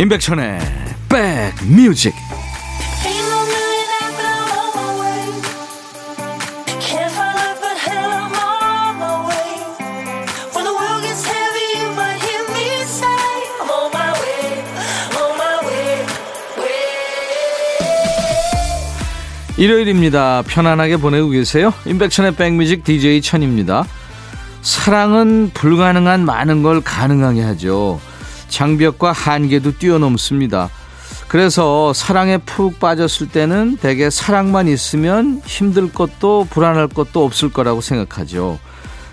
임백천의 0.00 0.58
백뮤직 1.10 2.14
일요일입니다. 19.58 20.42
편안하게 20.46 20.96
보내고 20.96 21.28
계세요. 21.28 21.74
임백천의 21.84 22.36
백뮤직 22.36 22.84
DJ 22.84 23.20
천입니다. 23.20 23.84
사랑은 24.62 25.50
불가능한 25.52 26.24
많은 26.24 26.62
걸 26.62 26.80
가능하게 26.80 27.42
하죠. 27.42 28.00
장벽과 28.60 29.12
한계도 29.12 29.78
뛰어넘습니다. 29.78 30.68
그래서 31.28 31.94
사랑에 31.94 32.36
푹 32.36 32.78
빠졌을 32.78 33.26
때는 33.26 33.78
대개 33.78 34.10
사랑만 34.10 34.68
있으면 34.68 35.40
힘들 35.46 35.90
것도 35.90 36.46
불안할 36.50 36.88
것도 36.88 37.24
없을 37.24 37.50
거라고 37.50 37.80
생각하죠. 37.80 38.58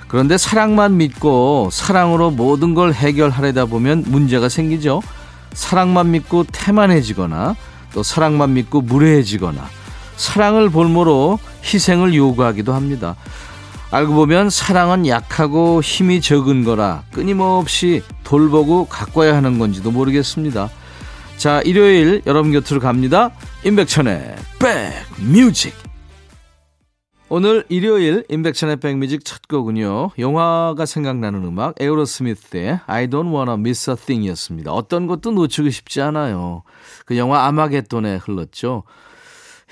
그런데 0.09 0.37
사랑만 0.37 0.97
믿고 0.97 1.69
사랑으로 1.71 2.31
모든 2.31 2.73
걸 2.73 2.91
해결하려다 2.91 3.67
보면 3.67 4.03
문제가 4.07 4.49
생기죠. 4.49 5.01
사랑만 5.53 6.11
믿고 6.11 6.43
태만해지거나 6.51 7.55
또 7.93 8.03
사랑만 8.03 8.53
믿고 8.53 8.81
무례해지거나 8.81 9.63
사랑을 10.17 10.69
볼모로 10.69 11.39
희생을 11.63 12.13
요구하기도 12.13 12.73
합니다. 12.73 13.15
알고 13.89 14.13
보면 14.13 14.49
사랑은 14.49 15.07
약하고 15.07 15.81
힘이 15.81 16.19
적은 16.19 16.65
거라 16.65 17.03
끊임없이 17.13 18.03
돌보고 18.23 18.85
가꿔야 18.85 19.35
하는 19.35 19.59
건지도 19.59 19.91
모르겠습니다. 19.91 20.69
자, 21.37 21.61
일요일 21.61 22.21
여러분 22.25 22.51
곁으로 22.51 22.79
갑니다. 22.79 23.31
임백천의 23.63 24.35
백뮤직. 24.59 25.73
오늘 27.29 27.65
일요일 27.69 28.25
임백천의 28.29 28.77
백뮤직 28.77 29.23
첫 29.23 29.47
곡은요. 29.47 30.11
영화가 30.17 30.85
생각나는 30.85 31.43
음악 31.43 31.75
에어로스미스의 31.79 32.79
I 32.87 33.07
don't 33.07 33.33
wanna 33.33 33.53
miss 33.53 33.89
a 33.89 33.95
thing이었습니다. 33.95 34.71
어떤 34.71 35.07
것도 35.07 35.31
놓치고 35.31 35.69
싶지 35.69 36.01
않아요. 36.01 36.63
그 37.05 37.17
영화 37.17 37.45
아마겟돈에 37.45 38.17
흘렀죠. 38.17 38.83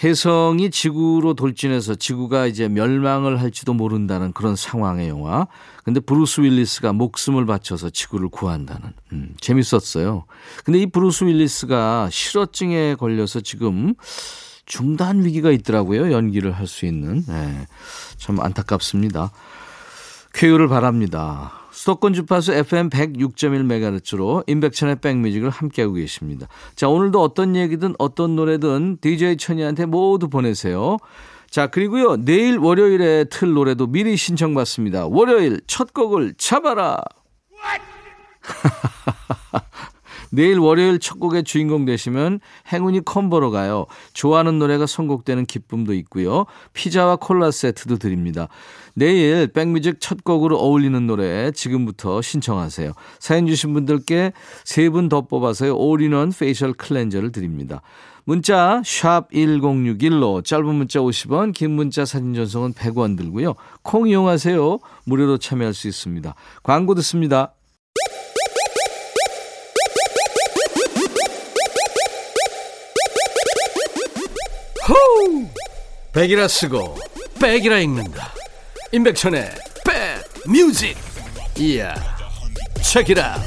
혜성이 0.04 0.72
지구로 0.72 1.36
돌진해서 1.36 1.96
지구가 1.96 2.48
이제 2.48 2.68
멸망을 2.68 3.40
할지도 3.40 3.74
모른다는 3.74 4.34
그런 4.34 4.56
상황의 4.56 5.08
영화. 5.08 5.48
근데 5.86 6.00
브루스 6.02 6.42
윌리스가 6.42 6.92
목숨을 6.92 7.46
바쳐서 7.46 7.92
지구를 7.92 8.28
구한다는. 8.30 8.92
음, 9.14 9.34
재밌었어요. 9.40 10.26
근데 10.66 10.80
이 10.80 10.86
브루스 10.86 11.24
윌리스가 11.24 12.10
실어증에 12.12 12.96
걸려서 12.96 13.40
지금 13.40 13.94
중단 14.66 15.24
위기가 15.24 15.52
있더라고요. 15.52 16.12
연기를 16.12 16.52
할 16.52 16.68
수 16.68 16.86
있는. 16.86 17.24
네, 17.28 17.68
참 18.18 18.40
안타깝습니다. 18.42 19.32
쾌유를 20.34 20.68
바랍니다. 20.68 21.54
수도권 21.76 22.14
주파수 22.14 22.54
FM 22.54 22.90
106.1MHz로 22.90 24.46
임백천의 24.48 24.96
백뮤직을 25.02 25.50
함께하고 25.50 25.96
계십니다. 25.96 26.48
자, 26.76 26.88
오늘도 26.88 27.22
어떤 27.22 27.58
얘기든 27.58 27.96
어떤 28.00 28.38
노래든 28.38 29.00
DJ 29.02 29.36
천이한테 29.36 29.86
모두 29.86 30.30
보내세요. 30.30 30.98
자, 31.50 31.68
그리고요, 31.68 32.16
내일 32.16 32.58
월요일에 32.58 33.26
틀 33.26 33.54
노래도 33.54 33.88
미리 33.88 34.16
신청받습니다. 34.16 35.08
월요일 35.08 35.60
첫 35.68 35.94
곡을 35.94 36.36
잡아라! 36.38 37.04
내일 40.36 40.60
월요일 40.60 41.00
첫 41.00 41.20
곡의 41.20 41.44
주인공 41.44 41.86
되시면 41.86 42.40
행운이 42.72 43.06
콤보로 43.06 43.52
가요. 43.52 43.86
좋아하는 44.14 44.60
노래가 44.60 44.86
선곡되는 44.86 45.46
기쁨도 45.46 45.94
있고요. 45.94 46.46
피자와 46.74 47.16
콜라 47.18 47.52
세트도 47.52 47.98
드립니다. 47.98 48.48
내일 48.94 49.48
백뮤직 49.48 49.98
첫 50.00 50.24
곡으로 50.24 50.58
어울리는 50.58 51.06
노래 51.08 51.52
지금부터 51.52 52.22
신청하세요. 52.22 52.94
사연 53.20 53.48
주신 53.48 53.74
분들께 53.74 54.34
세 54.64 54.90
분 54.90 55.10
더 55.10 55.22
뽑아서요. 55.22 55.76
all-in-one 55.78 56.32
facial 56.32 56.74
cleanser를 56.74 57.32
드립니다. 57.32 57.82
문자 58.24 58.82
1061로 58.84 60.44
짧은 60.44 60.66
문자 60.66 61.00
50원 61.00 61.54
긴 61.54 61.72
문자 61.72 62.06
사진 62.06 62.34
전송은 62.34 62.74
100원 62.74 63.18
들고요. 63.18 63.54
콩 63.84 64.08
이용하세요. 64.08 64.80
무료로 65.06 65.38
참여할 65.38 65.74
수 65.74 65.88
있습니다. 65.88 66.34
광고 66.64 66.96
듣습니다. 66.96 67.54
백이라 76.16 76.48
쓰고 76.48 76.98
백이라 77.42 77.80
읽는다. 77.80 78.32
임백천의 78.94 79.52
백뮤직. 80.46 80.98
이야. 81.58 81.94
체키라. 82.82 83.44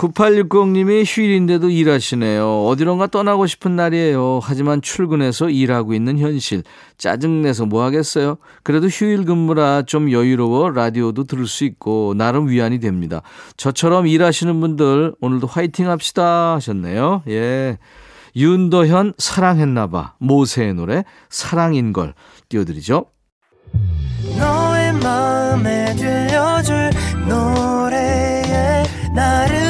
9860님이 0.00 1.04
휴일인데도 1.06 1.68
일하시네요. 1.68 2.64
어디론가 2.64 3.08
떠나고 3.08 3.46
싶은 3.46 3.76
날이에요. 3.76 4.40
하지만 4.42 4.80
출근해서 4.80 5.50
일하고 5.50 5.92
있는 5.92 6.18
현실. 6.18 6.62
짜증내서 6.96 7.66
뭐 7.66 7.84
하겠어요? 7.84 8.38
그래도 8.62 8.86
휴일 8.86 9.26
근무라 9.26 9.82
좀 9.82 10.10
여유로워 10.10 10.70
라디오도 10.70 11.24
들을 11.24 11.46
수 11.46 11.64
있고 11.64 12.14
나름 12.16 12.48
위안이 12.48 12.80
됩니다. 12.80 13.20
저처럼 13.58 14.06
일하시는 14.06 14.58
분들 14.60 15.14
오늘도 15.20 15.46
화이팅 15.46 15.90
합시다 15.90 16.54
하셨네요. 16.54 17.22
예. 17.28 17.76
윤도현 18.36 19.14
사랑했나봐. 19.18 20.14
모세의 20.18 20.74
노래 20.74 21.04
사랑인걸 21.28 22.14
띄워드리죠. 22.48 23.04
너의 24.38 24.94
마음에 24.94 25.94
들려줄 25.96 26.90
노래에 27.28 28.84
나를 29.14 29.69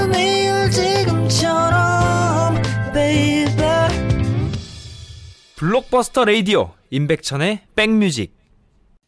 지금처럼 0.71 2.55
baby 2.93 3.87
블록버스터 5.57 6.25
레이디오 6.25 6.71
임백천의 6.89 7.61
백뮤직 7.75 8.41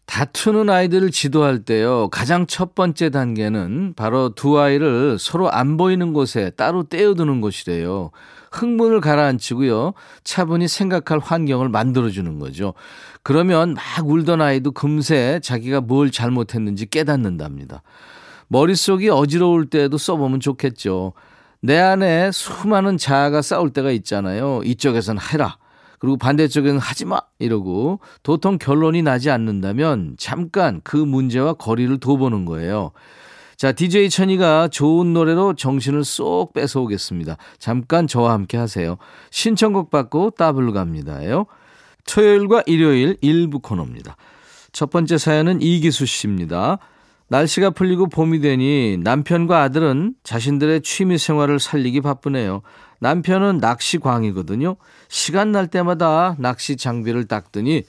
다투는 0.06 0.70
아이들을 0.70 1.12
지도할 1.12 1.64
때요, 1.64 2.10
가장 2.10 2.46
첫 2.46 2.76
번째 2.76 3.10
단계는 3.10 3.94
바로 3.96 4.30
두 4.36 4.60
아이를 4.60 5.18
서로 5.18 5.50
안 5.50 5.78
보이는 5.78 6.14
곳에 6.14 6.52
따로 6.52 6.84
떼어두는 6.84 7.42
것이래요. 7.42 8.12
흥분을 8.52 9.02
가라앉히고요, 9.02 9.94
차분히 10.24 10.68
생각할 10.68 11.20
환경을 11.20 11.70
만들어주는 11.70 12.38
거죠. 12.38 12.74
그러면 13.24 13.74
막 13.74 14.08
울던 14.08 14.42
아이도 14.42 14.72
금세 14.72 15.40
자기가 15.42 15.82
뭘 15.82 16.12
잘못했는지 16.12 16.86
깨닫는답니다. 16.86 17.82
머릿속이 18.50 19.10
어지러울 19.10 19.66
때도 19.68 19.98
써보면 19.98 20.42
좋겠죠. 20.42 21.14
내 21.66 21.80
안에 21.80 22.30
수많은 22.34 22.98
자아가 22.98 23.42
싸울 23.42 23.70
때가 23.70 23.92
있잖아요. 23.92 24.60
이쪽에선 24.66 25.18
해라. 25.18 25.58
그리고 25.98 26.18
반대쪽에는 26.18 26.78
하지 26.78 27.06
마! 27.06 27.22
이러고 27.40 28.02
도통 28.22 28.58
결론이 28.58 29.02
나지 29.02 29.30
않는다면 29.30 30.16
잠깐 30.20 30.82
그 30.84 30.98
문제와 30.98 31.54
거리를 31.54 31.98
둬보는 32.02 32.44
거예요. 32.44 32.92
자, 33.56 33.72
DJ 33.72 34.10
천이가 34.10 34.68
좋은 34.68 35.14
노래로 35.14 35.54
정신을 35.54 36.04
쏙 36.04 36.52
뺏어오겠습니다. 36.52 37.38
잠깐 37.60 38.08
저와 38.08 38.34
함께 38.34 38.58
하세요. 38.58 38.98
신청곡 39.32 39.90
받고 39.90 40.32
따블로 40.32 40.74
갑니다요. 40.74 41.46
토요일과 42.06 42.64
일요일 42.66 43.16
일부 43.22 43.60
코너입니다. 43.60 44.18
첫 44.74 44.90
번째 44.90 45.18
사연은 45.18 45.62
이기수 45.62 46.06
씨입니다. 46.08 46.80
날씨가 47.28 47.72
풀리고 47.72 48.08
봄이 48.08 48.42
되니 48.42 48.98
남편과 49.02 49.62
아들은 49.62 50.16
자신들의 50.24 50.82
취미 50.82 51.18
생활을 51.18 51.60
살리기 51.60 52.02
바쁘네요. 52.02 52.62
남편은 53.00 53.58
낚시광이거든요. 53.58 54.76
시간 55.10 55.52
날 55.52 55.68
때마다 55.68 56.36
낚시 56.40 56.78
장비를 56.78 57.26
닦더니 57.26 57.84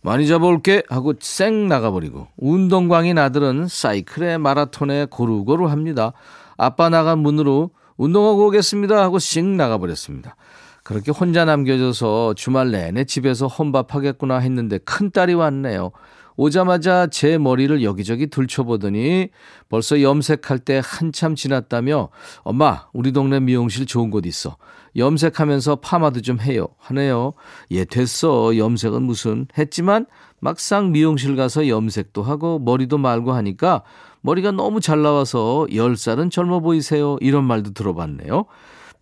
많이 0.00 0.26
잡아올게 0.26 0.82
하고 0.88 1.14
쌩 1.18 1.66
나가버리고 1.66 2.28
운동광인 2.36 3.18
아들은 3.18 3.68
사이클에 3.68 4.38
마라톤에 4.38 5.06
고루고루 5.10 5.66
합니다. 5.68 6.12
아빠 6.56 6.88
나간 6.88 7.20
문으로 7.20 7.70
운동하고 7.96 8.46
오겠습니다 8.48 9.02
하고 9.02 9.18
씩 9.18 9.44
나가버렸습니다. 9.44 10.36
그렇게 10.82 11.10
혼자 11.10 11.46
남겨져서 11.46 12.34
주말 12.34 12.70
내내 12.70 13.04
집에서 13.04 13.46
혼밥하겠구나 13.46 14.38
했는데 14.38 14.78
큰딸이 14.78 15.32
왔네요. 15.32 15.90
오자마자 16.36 17.06
제 17.06 17.38
머리를 17.38 17.82
여기저기 17.82 18.26
들춰보더니 18.26 19.28
벌써 19.68 20.00
염색할 20.00 20.58
때 20.60 20.80
한참 20.84 21.34
지났다며 21.34 22.08
엄마 22.42 22.86
우리 22.92 23.12
동네 23.12 23.40
미용실 23.40 23.86
좋은 23.86 24.10
곳 24.10 24.26
있어. 24.26 24.56
염색하면서 24.96 25.76
파마도 25.76 26.20
좀 26.20 26.40
해요. 26.40 26.68
하네요. 26.78 27.34
예 27.70 27.84
됐어. 27.84 28.56
염색은 28.56 29.02
무슨 29.02 29.46
했지만 29.58 30.06
막상 30.40 30.92
미용실 30.92 31.36
가서 31.36 31.68
염색도 31.68 32.22
하고 32.22 32.58
머리도 32.58 32.98
말고 32.98 33.32
하니까 33.32 33.82
머리가 34.20 34.52
너무 34.52 34.80
잘 34.80 35.02
나와서 35.02 35.66
10살은 35.70 36.30
젊어 36.30 36.60
보이세요. 36.60 37.16
이런 37.20 37.44
말도 37.44 37.72
들어봤네요. 37.72 38.46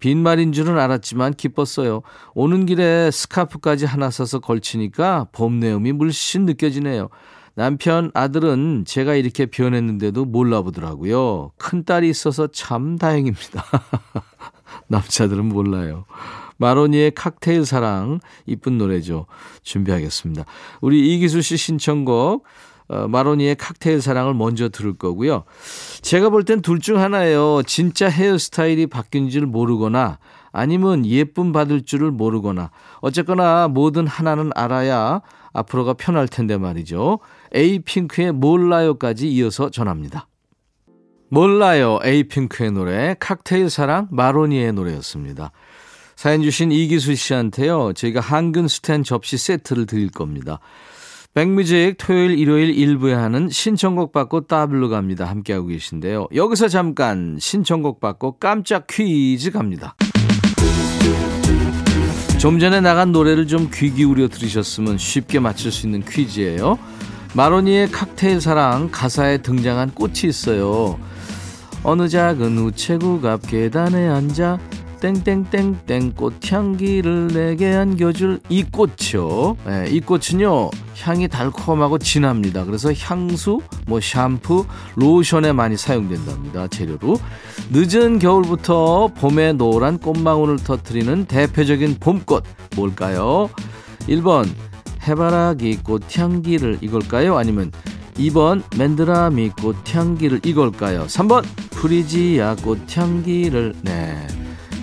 빈말인 0.03 0.51
줄은 0.51 0.81
알았지만 0.81 1.35
기뻤어요. 1.35 2.03
오는 2.35 2.67
길에 2.67 3.09
스카프까지 3.13 3.87
하나 3.87 4.11
사서 4.11 4.41
걸치니까 4.41 5.29
봄 5.31 5.61
내음이 5.61 5.93
물씬 5.93 6.45
느껴지네요. 6.45 7.09
남편 7.55 8.11
아들은 8.13 8.83
제가 8.85 9.15
이렇게 9.15 9.47
변했는데도 9.47 10.25
몰라보더라고요. 10.25 11.53
큰 11.57 11.85
딸이 11.85 12.09
있어서 12.09 12.49
참 12.49 12.99
다행입니다. 12.99 13.65
남자들은 14.89 15.45
몰라요. 15.45 16.05
마로니의 16.57 17.13
칵테일 17.13 17.65
사랑 17.65 18.19
이쁜 18.47 18.79
노래죠. 18.79 19.27
준비하겠습니다. 19.63 20.45
우리 20.81 21.15
이기수 21.15 21.43
씨 21.43 21.57
신청곡 21.57 22.45
어, 22.93 23.09
마로니의 23.09 23.57
칵테일 23.57 24.03
사랑을 24.03 24.35
먼저 24.35 24.69
들을 24.69 24.93
거고요. 24.93 25.45
제가 26.03 26.29
볼 26.29 26.45
땐 26.45 26.61
둘 26.61 26.79
중 26.81 26.99
하나예요. 26.99 27.63
진짜 27.65 28.09
헤어스타일이 28.09 28.87
바뀐 28.87 29.31
줄 29.31 29.47
모르거나 29.47 30.19
아니면 30.53 31.07
예쁨 31.07 31.53
받을 31.53 31.83
줄을 31.83 32.11
모르거나 32.11 32.71
어쨌거나 33.01 33.69
뭐든 33.69 34.07
하나는 34.07 34.51
알아야 34.55 35.23
앞으로가 35.55 35.95
편할 35.95 36.29
텐데 36.29 36.59
말이죠. 36.59 37.21
에이핑크의 37.55 38.33
몰라요까지 38.33 39.31
이어서 39.33 39.71
전합니다. 39.71 40.29
몰라요 41.31 41.99
에이핑크의 42.05 42.73
노래 42.73 43.17
칵테일 43.19 43.71
사랑 43.71 44.09
마로니의 44.11 44.73
노래였습니다. 44.75 45.51
사연 46.15 46.43
주신 46.43 46.71
이기수 46.71 47.15
씨한테요. 47.15 47.95
저희가 47.95 48.21
한근 48.21 48.69
스탠 48.69 49.03
접시 49.03 49.39
세트를 49.39 49.87
드릴 49.87 50.11
겁니다. 50.11 50.61
백뮤직 51.35 51.95
토요일 51.97 52.39
일요일 52.39 52.77
일부에 52.77 53.15
하는 53.15 53.49
신청곡 53.49 54.13
받고 54.13 54.43
따블로 54.43 54.91
갑니다. 54.91 55.25
함께하고 55.25 55.69
계신데요. 55.69 56.29
여기서 56.35 56.69
잠깐 56.69 57.39
신청곡 57.41 58.01
받고 58.01 58.33
깜짝 58.39 58.87
퀴즈 58.87 59.51
갑니다. 59.51 59.95
좀 62.39 62.59
전에 62.59 62.81
나간 62.83 63.13
노래를 63.13 63.47
좀 63.47 63.71
귀 63.71 63.93
기울여 63.93 64.29
들으셨으면 64.29 64.99
쉽게 64.99 65.39
맞출 65.39 65.73
수 65.73 65.87
있는 65.87 66.05
퀴즈예요. 66.05 66.79
마로니의 67.35 67.91
칵테일 67.91 68.43
사랑 68.43 68.91
가사에 68.93 69.39
등장한 69.39 69.93
꽃이 69.95 70.25
있어요. 70.25 70.99
어느 71.83 72.09
작은 72.09 72.59
우체국 72.59 73.25
앞 73.25 73.47
계단에 73.49 74.07
앉아 74.07 74.59
땡땡땡땡 75.03 76.13
꽃향기를 76.13 77.29
내게 77.35 77.75
안겨줄 77.75 78.39
이 78.49 78.63
꽃이요. 78.63 79.57
네, 79.67 79.89
이 79.91 80.01
꽃은요 80.01 80.71
향이 81.01 81.27
달콤하고 81.27 81.99
진합니다. 81.99 82.65
그래서 82.65 82.93
향수, 82.93 83.59
뭐 83.89 84.01
샴푸, 84.01 84.65
로션에 84.95 85.53
많이 85.53 85.77
사용된답니다. 85.77 86.69
재료로 86.69 87.19
늦은 87.73 88.21
겨울부터 88.21 89.09
봄에 89.17 89.55
노란 89.55 89.99
꽃망울을 89.99 90.59
터트리는 90.59 91.25
대표적인 91.25 91.97
봄꽃 91.99 92.45
뭘까요? 92.77 93.51
1번 94.03 94.49
해바라기 95.09 95.79
꽃향기를 95.83 96.79
이걸까요? 96.81 97.37
아니면 97.39 97.73
2번 98.15 98.63
맨드라미 98.79 99.51
꽃향기를 99.61 100.43
이걸까요? 100.45 101.07
3번 101.07 101.43
프리지아 101.73 102.55
꽃향기를 102.55 103.75
네 103.83 104.29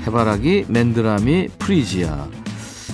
해바라기, 0.09 0.65
맨드라미, 0.69 1.49
프리지아. 1.59 2.27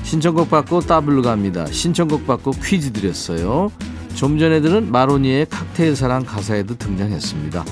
신청곡 0.03 0.49
받고 0.49 0.81
따블로 0.81 1.21
갑니다. 1.21 1.65
신청곡 1.65 2.27
받고 2.27 2.51
퀴즈 2.51 2.91
드렸어요. 2.91 3.71
좀 4.15 4.37
전에 4.37 4.59
들은 4.59 4.91
마로니의 4.91 5.47
칵테일 5.49 5.95
사랑 5.95 6.25
가사에도 6.25 6.77
등장했습니다. 6.77 7.63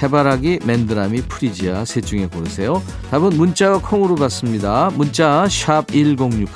해바라기, 0.00 0.60
맨드라미, 0.64 1.22
프리지아 1.22 1.84
셋 1.84 2.06
중에 2.06 2.26
고르세요. 2.26 2.82
답은 3.10 3.36
문자와 3.36 3.80
콩으로 3.80 4.14
받습니다. 4.14 4.90
문자 4.94 5.48
1061, 5.48 6.46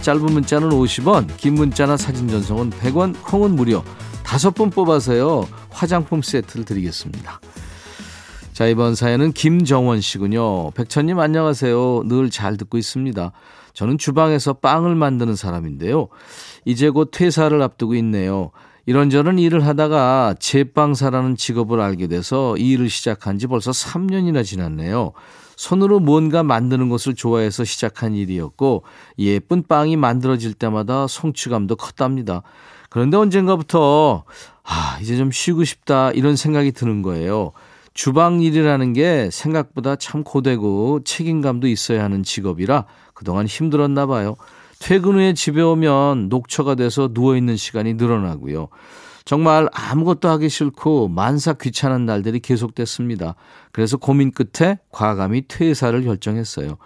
짧은 0.00 0.20
문자는 0.20 0.68
50원, 0.70 1.28
긴 1.36 1.54
문자나 1.54 1.96
사진 1.96 2.28
전송은 2.28 2.70
100원, 2.70 3.14
콩은 3.22 3.54
무료. 3.54 3.84
다섯 4.24 4.50
분 4.50 4.70
뽑아서요. 4.70 5.46
화장품 5.70 6.22
세트를 6.22 6.64
드리겠습니다. 6.64 7.40
자, 8.52 8.66
이번 8.66 8.94
사연은 8.94 9.32
김정원 9.32 10.00
씨군요. 10.00 10.72
백천님 10.72 11.18
안녕하세요. 11.18 12.02
늘 12.06 12.28
잘 12.30 12.56
듣고 12.58 12.76
있습니다. 12.76 13.32
저는 13.72 13.96
주방에서 13.96 14.54
빵을 14.54 14.94
만드는 14.94 15.36
사람인데요. 15.36 16.08
이제 16.66 16.90
곧 16.90 17.10
퇴사를 17.12 17.60
앞두고 17.62 17.94
있네요. 17.96 18.50
이런저런 18.84 19.38
일을 19.38 19.64
하다가 19.66 20.34
제빵사라는 20.38 21.36
직업을 21.36 21.80
알게 21.80 22.08
돼서 22.08 22.56
이 22.58 22.70
일을 22.72 22.90
시작한 22.90 23.38
지 23.38 23.46
벌써 23.46 23.70
3년이나 23.70 24.44
지났네요. 24.44 25.12
손으로 25.56 26.00
뭔가 26.00 26.42
만드는 26.42 26.88
것을 26.88 27.14
좋아해서 27.14 27.64
시작한 27.64 28.14
일이었고 28.14 28.82
예쁜 29.18 29.62
빵이 29.66 29.96
만들어질 29.96 30.52
때마다 30.54 31.06
성취감도 31.06 31.76
컸답니다. 31.76 32.42
그런데 32.90 33.16
언젠가부터 33.16 34.24
아, 34.64 34.98
이제 35.00 35.16
좀 35.16 35.30
쉬고 35.30 35.64
싶다 35.64 36.10
이런 36.10 36.36
생각이 36.36 36.72
드는 36.72 37.00
거예요. 37.02 37.52
주방 37.94 38.40
일이라는 38.40 38.92
게 38.92 39.28
생각보다 39.30 39.96
참 39.96 40.24
고되고 40.24 41.00
책임감도 41.04 41.68
있어야 41.68 42.02
하는 42.04 42.22
직업이라 42.22 42.86
그동안 43.14 43.46
힘들었나 43.46 44.06
봐요. 44.06 44.36
퇴근 44.78 45.14
후에 45.14 45.34
집에 45.34 45.62
오면 45.62 46.28
녹초가 46.28 46.74
돼서 46.74 47.10
누워있는 47.12 47.56
시간이 47.56 47.94
늘어나고요. 47.94 48.68
정말 49.24 49.68
아무것도 49.72 50.28
하기 50.30 50.48
싫고 50.48 51.08
만사 51.08 51.52
귀찮은 51.52 52.06
날들이 52.06 52.40
계속됐습니다. 52.40 53.36
그래서 53.70 53.96
고민 53.96 54.32
끝에 54.32 54.78
과감히 54.90 55.42
퇴사를 55.46 56.02
결정했어요. 56.02 56.78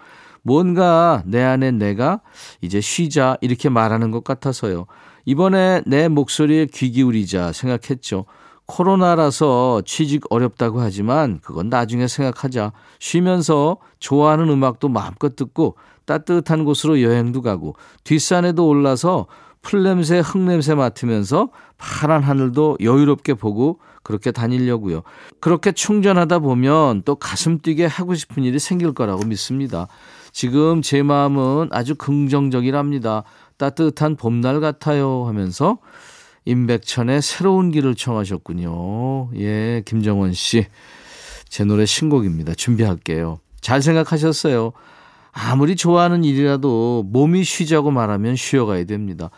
뭔가 0.43 1.23
내 1.25 1.41
안에 1.41 1.71
내가 1.71 2.21
이제 2.61 2.79
쉬자 2.79 3.37
이렇게 3.41 3.69
말하는 3.69 4.11
것 4.11 4.23
같아서요. 4.23 4.85
이번에 5.25 5.81
내 5.85 6.07
목소리에 6.07 6.67
귀 6.67 6.91
기울이자 6.91 7.51
생각했죠. 7.51 8.25
코로나라서 8.67 9.81
취직 9.85 10.23
어렵다고 10.29 10.79
하지만 10.81 11.39
그건 11.41 11.69
나중에 11.69 12.07
생각하자. 12.07 12.73
쉬면서 12.99 13.77
좋아하는 13.99 14.49
음악도 14.49 14.89
마음껏 14.89 15.35
듣고 15.35 15.75
따뜻한 16.05 16.63
곳으로 16.63 17.01
여행도 17.01 17.41
가고 17.41 17.75
뒷산에도 18.03 18.67
올라서 18.67 19.27
풀냄새, 19.61 20.19
흙냄새 20.19 20.75
맡으면서 20.75 21.49
파란 21.77 22.23
하늘도 22.23 22.77
여유롭게 22.81 23.33
보고 23.33 23.79
그렇게 24.03 24.31
다니려고요. 24.31 25.01
그렇게 25.41 25.73
충전하다 25.73 26.39
보면 26.39 27.01
또 27.03 27.15
가슴 27.15 27.59
뛰게 27.59 27.85
하고 27.85 28.15
싶은 28.15 28.43
일이 28.45 28.59
생길 28.59 28.93
거라고 28.93 29.25
믿습니다. 29.25 29.87
지금 30.31 30.81
제 30.81 31.03
마음은 31.03 31.69
아주 31.71 31.95
긍정적이랍니다. 31.95 33.23
따뜻한 33.57 34.15
봄날 34.15 34.61
같아요 34.61 35.25
하면서 35.25 35.79
임백천의 36.47 37.21
새로운 37.21 37.71
길을 37.71 37.95
청하셨군요. 37.95 39.31
예, 39.35 39.83
김정원 39.85 40.31
씨. 40.31 40.65
제 41.49 41.65
노래 41.65 41.85
신곡입니다. 41.85 42.55
준비할게요. 42.55 43.39
잘 43.59 43.81
생각하셨어요. 43.81 44.71
아무리 45.33 45.75
좋아하는 45.75 46.23
일이라도 46.23 47.03
몸이 47.07 47.43
쉬자고 47.43 47.91
말하면 47.91 48.37
쉬어가야 48.37 48.85
됩니다. 48.85 49.29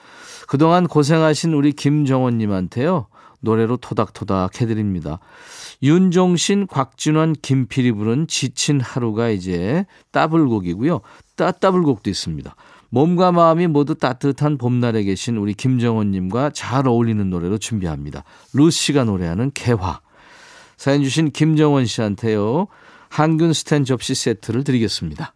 그동안 0.48 0.88
고생하신 0.88 1.54
우리 1.54 1.72
김정원님한테요. 1.72 3.08
노래로 3.42 3.78
토닥토닥 3.78 4.62
해드립니다. 4.62 5.20
윤종신, 5.82 6.68
곽진원, 6.68 7.34
김필이 7.42 7.92
부른 7.94 8.28
지친 8.28 8.82
하루가 8.82 9.30
이제 9.30 9.86
따블곡이고요. 10.12 11.02
따따블곡도 11.40 12.10
있습니다. 12.10 12.56
몸과 12.90 13.32
마음이 13.32 13.68
모두 13.68 13.96
따뜻한 13.96 14.58
봄날에 14.58 15.04
계신 15.04 15.38
우리 15.38 15.54
김정원님과 15.54 16.52
잘 16.54 16.88
어울리는 16.88 17.30
노래로 17.30 17.60
준비합니다. 17.60 18.24
루시가 18.54 19.06
노래하는 19.06 19.52
개화. 19.54 20.02
사연 20.76 21.04
주신 21.04 21.32
김정원 21.32 21.86
씨한테요. 21.86 22.68
항균 23.10 23.54
스텐 23.54 23.86
접시 23.86 24.16
세트를 24.16 24.64
드리겠습니다. 24.64 25.34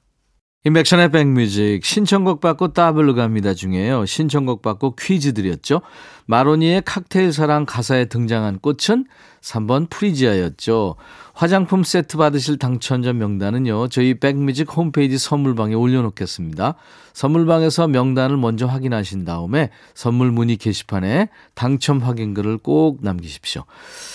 임백천의 0.66 1.12
백뮤직 1.12 1.84
신청곡 1.84 2.40
받고 2.42 2.74
따블로 2.74 3.16
갑니다 3.16 3.54
중에요. 3.54 4.06
신청곡 4.06 4.62
받고 4.62 4.96
퀴즈 4.96 5.34
드렸죠. 5.34 5.82
마로니에의 6.26 6.84
칵테일 6.86 7.34
사랑 7.34 7.66
가사에 7.66 8.06
등장한 8.06 8.60
꽃은 8.60 9.06
3번 9.42 9.90
프리지아였죠. 9.90 10.96
화장품 11.34 11.84
세트 11.84 12.18
받으실 12.18 12.58
당첨자 12.58 13.12
명단은요. 13.12 13.90
저희 13.90 14.14
백뮤직 14.14 14.76
홈페이지 14.76 15.18
선물방에 15.18 15.74
올려놓겠습니다. 15.74 16.76
선물방에서 17.14 17.88
명단을 17.88 18.38
먼저 18.38 18.66
확인하신 18.66 19.26
다음에 19.26 19.70
선물 19.94 20.32
문의 20.32 20.58
게시판에 20.58 21.30
당첨 21.56 22.00
확인글을 22.00 22.60
꼭 22.60 23.00
남기십시오. 23.02 23.64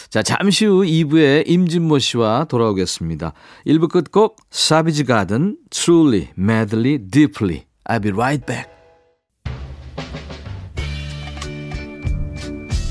자, 0.08 0.22
잠시 0.22 0.64
후 0.64 0.82
2부에 0.82 1.44
임진모 1.46 1.98
씨와 1.98 2.44
돌아오겠습니다. 2.44 3.32
1부 3.66 3.90
끝곡 3.90 4.36
사비지 4.50 5.04
가든 5.04 5.56
Truly, 5.70 6.28
Madly, 6.38 6.98
Deeply. 6.98 7.64
I'll 7.84 8.02
be 8.02 8.12
right 8.12 8.44
back. 8.44 8.77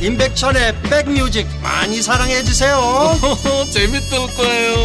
임백천의 0.00 0.82
백뮤직 0.82 1.46
많이 1.62 2.02
사랑해 2.02 2.42
주세요 2.42 2.78
재밌을 3.72 4.18
거예요 4.36 4.76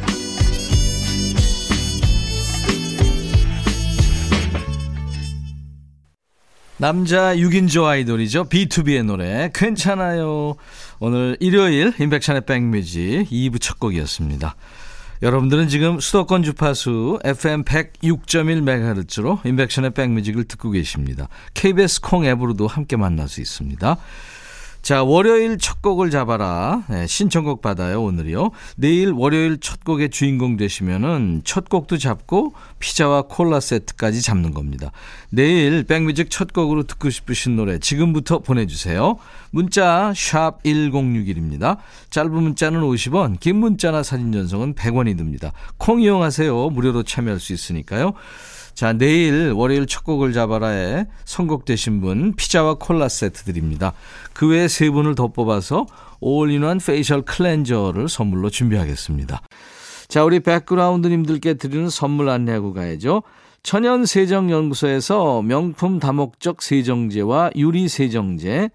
남자 6.80 7.36
6인조 7.36 7.84
아이돌이죠. 7.84 8.44
B2B의 8.44 9.04
노래 9.04 9.50
괜찮아요. 9.54 10.56
오늘 10.98 11.36
일요일 11.38 11.92
인백션의 11.98 12.46
백뮤직 12.46 13.28
2부 13.30 13.60
첫 13.60 13.78
곡이었습니다. 13.78 14.56
여러분들은 15.22 15.68
지금 15.68 16.00
수도권 16.00 16.42
주파수 16.42 17.18
FM 17.22 17.64
106.1MHz로 17.64 19.44
인백션의 19.44 19.90
백뮤직을 19.90 20.44
듣고 20.44 20.70
계십니다. 20.70 21.28
KBS 21.52 22.00
콩 22.00 22.24
앱으로도 22.24 22.66
함께 22.66 22.96
만날 22.96 23.28
수 23.28 23.42
있습니다. 23.42 23.98
자, 24.80 25.02
월요일 25.02 25.58
첫 25.58 25.82
곡을 25.82 26.10
잡아라. 26.10 26.84
네, 26.88 27.06
신청곡 27.06 27.60
받아요, 27.60 28.02
오늘이요. 28.02 28.50
내일 28.76 29.12
월요일 29.12 29.58
첫 29.60 29.84
곡의 29.84 30.08
주인공 30.08 30.56
되시면은 30.56 31.42
첫 31.44 31.68
곡도 31.68 31.98
잡고 31.98 32.54
피자와 32.78 33.22
콜라 33.28 33.60
세트까지 33.60 34.22
잡는 34.22 34.54
겁니다. 34.54 34.90
내일 35.28 35.84
백뮤직 35.84 36.30
첫 36.30 36.54
곡으로 36.54 36.84
듣고 36.84 37.10
싶으신 37.10 37.56
노래 37.56 37.78
지금부터 37.78 38.38
보내주세요. 38.38 39.18
문자 39.50 40.12
1061입니다. 40.14 41.78
짧은 42.10 42.32
문자는 42.32 42.80
50원, 42.80 43.38
긴 43.40 43.56
문자나 43.56 44.02
사진 44.02 44.32
전송은 44.32 44.74
100원이 44.74 45.16
듭니다. 45.16 45.52
콩 45.76 46.00
이용하세요. 46.00 46.70
무료로 46.70 47.02
참여할 47.02 47.40
수 47.40 47.52
있으니까요. 47.52 48.12
자, 48.74 48.92
내일 48.92 49.52
월요일 49.52 49.86
첫 49.86 50.04
곡을 50.04 50.32
잡아라에 50.32 51.04
선곡되신 51.24 52.00
분 52.00 52.34
피자와 52.34 52.74
콜라 52.74 53.08
세트 53.08 53.44
드립니다. 53.44 53.92
그 54.32 54.48
외에 54.48 54.68
세 54.68 54.88
분을 54.88 55.14
더 55.14 55.28
뽑아서 55.28 55.86
all-in-one 56.20 56.78
facial 56.78 57.22
cleanser를 57.22 58.08
선물로 58.08 58.48
준비하겠습니다. 58.48 59.42
자, 60.08 60.24
우리 60.24 60.40
백그라운드님들께 60.40 61.54
드리는 61.54 61.88
선물 61.90 62.28
안내하고 62.30 62.72
가야죠. 62.72 63.22
천연세정연구소에서 63.62 65.42
명품 65.42 65.98
다목적 65.98 66.62
세정제와 66.62 67.50
유리세정제, 67.56 68.70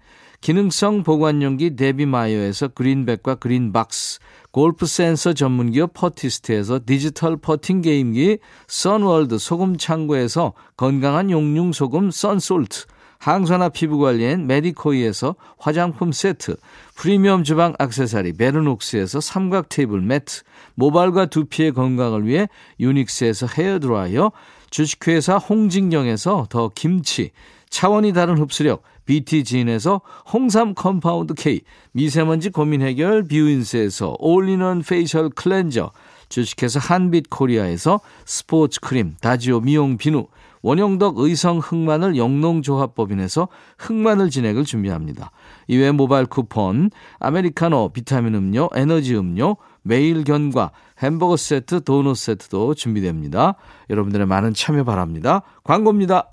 기능성 0.46 1.02
보관용기 1.02 1.74
데비마이어에서 1.74 2.68
그린백과 2.68 3.34
그린박스, 3.34 4.20
골프 4.52 4.86
센서 4.86 5.32
전문기업 5.32 5.92
퍼티스트에서 5.92 6.78
디지털 6.86 7.36
퍼팅 7.36 7.82
게임기, 7.82 8.38
선월드 8.68 9.38
소금 9.38 9.76
창고에서 9.76 10.52
건강한 10.76 11.32
용융 11.32 11.72
소금 11.72 12.12
썬솔트, 12.12 12.84
항산화 13.18 13.70
피부 13.70 13.98
관리엔 13.98 14.46
메디코이에서 14.46 15.34
화장품 15.58 16.12
세트, 16.12 16.54
프리미엄 16.94 17.42
주방 17.42 17.74
악세사리 17.80 18.34
베르녹스에서 18.34 19.20
삼각 19.20 19.68
테이블 19.68 20.00
매트, 20.00 20.42
모발과 20.76 21.26
두피의 21.26 21.72
건강을 21.72 22.24
위해 22.24 22.48
유닉스에서 22.78 23.48
헤어 23.58 23.80
드라이어, 23.80 24.30
주식회사 24.70 25.38
홍진경에서 25.38 26.46
더 26.50 26.70
김치, 26.72 27.32
차원이 27.70 28.12
다른 28.12 28.38
흡수력 28.38 28.82
BT진에서 29.06 30.00
홍삼 30.32 30.74
compound 30.74 31.34
K, 31.34 31.60
미세먼지 31.92 32.50
고민 32.50 32.82
해결 32.82 33.24
뷰인스에서 33.24 34.16
all-in-one 34.18 34.82
facial 34.82 35.30
cleanser, 35.30 35.92
주식회사 36.28 36.80
한빛 36.80 37.30
코리아에서 37.30 38.00
스포츠 38.24 38.80
크림, 38.80 39.14
다지오 39.20 39.60
미용 39.60 39.96
비누, 39.96 40.26
원형덕 40.62 41.18
의성 41.18 41.58
흑마늘 41.58 42.16
영농조합법인에서 42.16 43.46
흑마늘 43.78 44.30
진액을 44.30 44.64
준비합니다. 44.64 45.30
이외 45.68 45.92
모바일 45.92 46.26
쿠폰, 46.26 46.90
아메리카노, 47.20 47.90
비타민 47.90 48.34
음료, 48.34 48.68
에너지 48.74 49.14
음료, 49.16 49.56
매일 49.82 50.24
견과, 50.24 50.72
햄버거 50.98 51.36
세트, 51.36 51.84
도넛 51.84 52.16
세트도 52.16 52.74
준비됩니다. 52.74 53.54
여러분들의 53.90 54.26
많은 54.26 54.54
참여 54.54 54.82
바랍니다. 54.82 55.42
광고입니다. 55.62 56.32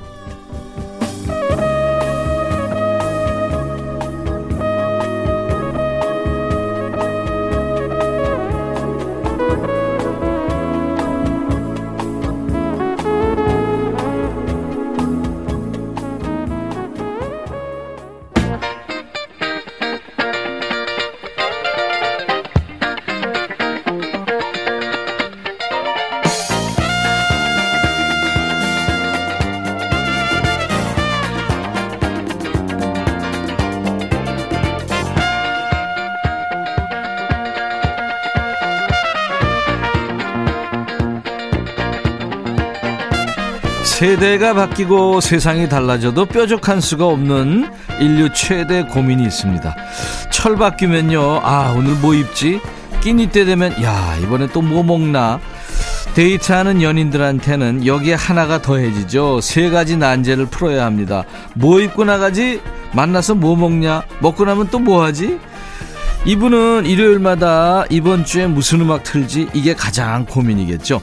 세대가 44.01 44.55
바뀌고 44.55 45.21
세상이 45.21 45.69
달라져도 45.69 46.25
뾰족한 46.25 46.81
수가 46.81 47.05
없는 47.05 47.69
인류 47.99 48.33
최대 48.33 48.81
고민이 48.81 49.21
있습니다. 49.21 49.75
철 50.31 50.55
바뀌면요. 50.55 51.41
아, 51.43 51.71
오늘 51.77 51.93
뭐 51.93 52.15
입지? 52.15 52.59
끼니 53.01 53.27
때 53.27 53.45
되면 53.45 53.71
야, 53.83 54.17
이번에 54.23 54.47
또 54.47 54.63
뭐 54.63 54.81
먹나? 54.81 55.39
데이트하는 56.15 56.81
연인들한테는 56.81 57.85
여기에 57.85 58.15
하나가 58.15 58.59
더해지죠. 58.59 59.39
세 59.41 59.69
가지 59.69 59.97
난제를 59.97 60.47
풀어야 60.47 60.83
합니다. 60.83 61.23
뭐 61.53 61.79
입고 61.79 62.03
나가지? 62.03 62.59
만나서 62.93 63.35
뭐 63.35 63.55
먹냐? 63.55 64.01
먹고 64.19 64.45
나면 64.45 64.69
또 64.71 64.79
뭐 64.79 65.03
하지? 65.03 65.37
이분은 66.25 66.87
일요일마다 66.87 67.85
이번 67.91 68.25
주에 68.25 68.47
무슨 68.47 68.81
음악 68.81 69.03
틀지? 69.03 69.49
이게 69.53 69.75
가장 69.75 70.25
고민이겠죠. 70.25 71.01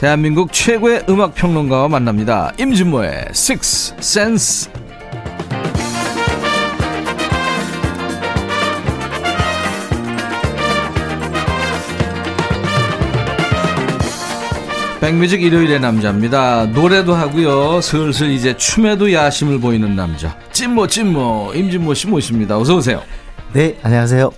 대한민국 0.00 0.50
최고의 0.50 1.04
음악 1.10 1.34
평론가와 1.34 1.88
만납니다. 1.88 2.54
임진모의 2.58 3.26
Six 3.32 3.94
Sense. 3.98 4.72
백뮤직 15.02 15.42
일요일의 15.42 15.80
남자입니다. 15.80 16.64
노래도 16.64 17.12
하고요. 17.14 17.82
슬슬 17.82 18.30
이제 18.30 18.56
춤에도 18.56 19.12
야심을 19.12 19.60
보이는 19.60 19.94
남자. 19.94 20.34
찐모 20.52 20.86
찐모 20.86 21.52
임진모 21.54 21.92
씨 21.92 22.06
모십니다. 22.06 22.58
어서 22.58 22.76
오세요. 22.76 23.02
네, 23.52 23.76
안녕하세요. 23.82 24.32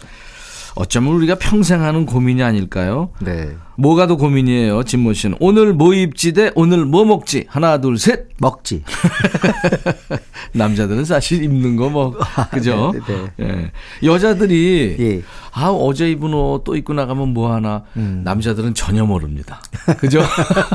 어쩌면 0.74 1.14
우리가 1.14 1.34
평생 1.36 1.82
하는 1.82 2.06
고민이 2.06 2.42
아닐까요? 2.42 3.10
네. 3.20 3.54
뭐가 3.76 4.06
더 4.06 4.16
고민이에요, 4.16 4.84
진모 4.84 5.12
씨는. 5.12 5.36
오늘 5.40 5.72
뭐 5.72 5.92
입지 5.94 6.32
대 6.32 6.50
오늘 6.54 6.84
뭐 6.84 7.04
먹지? 7.04 7.44
하나, 7.48 7.80
둘, 7.80 7.98
셋. 7.98 8.28
먹지. 8.38 8.82
남자들은 10.52 11.04
사실 11.04 11.42
입는 11.42 11.76
거 11.76 11.88
뭐, 11.88 12.16
그죠? 12.50 12.92
네, 12.94 13.00
네, 13.06 13.32
예. 13.40 13.72
여자들이, 14.02 14.96
예. 14.98 15.22
아, 15.52 15.68
어제 15.68 16.10
입은 16.10 16.32
옷 16.32 16.64
또 16.64 16.76
입고 16.76 16.92
나가면 16.92 17.28
뭐 17.34 17.52
하나. 17.52 17.84
음. 17.96 18.22
남자들은 18.24 18.74
전혀 18.74 19.04
모릅니다. 19.04 19.60
그죠? 19.98 20.20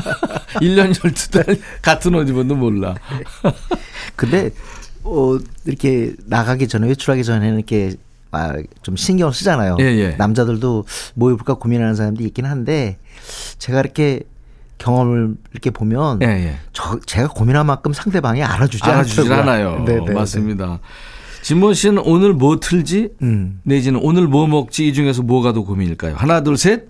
1년 0.60 0.92
12달 0.92 1.58
같은 1.82 2.14
옷 2.14 2.28
입어도 2.28 2.54
몰라. 2.56 2.94
근데 4.16 4.50
어 5.04 5.38
이렇게 5.64 6.12
나가기 6.26 6.68
전에 6.68 6.88
외출하기 6.88 7.24
전에는 7.24 7.56
이렇게 7.56 7.92
아, 8.30 8.54
좀 8.82 8.96
신경을 8.96 9.32
쓰잖아요. 9.32 9.76
예, 9.80 9.84
예. 9.84 10.10
남자들도 10.18 10.84
뭐 11.14 11.32
입을까 11.32 11.54
고민하는 11.54 11.94
사람들이 11.94 12.26
있긴 12.28 12.44
한데 12.44 12.98
제가 13.58 13.80
이렇게 13.80 14.20
경험을 14.78 15.34
이렇게 15.52 15.70
보면 15.70 16.20
예, 16.22 16.26
예. 16.26 16.56
저 16.72 17.00
제가 17.06 17.28
고민한 17.28 17.66
만큼 17.66 17.92
상대방이 17.92 18.42
알아주지 18.42 18.84
알아주질. 18.84 19.32
않아요. 19.32 19.82
네, 19.86 19.98
네, 20.04 20.12
맞습니다. 20.12 20.78
진모 21.42 21.72
씨는 21.72 22.02
오늘 22.04 22.34
뭐 22.34 22.60
틀지? 22.60 23.10
음. 23.22 23.60
내지는 23.62 24.00
오늘 24.02 24.26
뭐 24.26 24.46
먹지? 24.46 24.88
이 24.88 24.92
중에서 24.92 25.22
뭐가 25.22 25.52
더 25.52 25.62
고민일까요? 25.62 26.14
하나, 26.16 26.42
둘, 26.42 26.56
셋? 26.58 26.80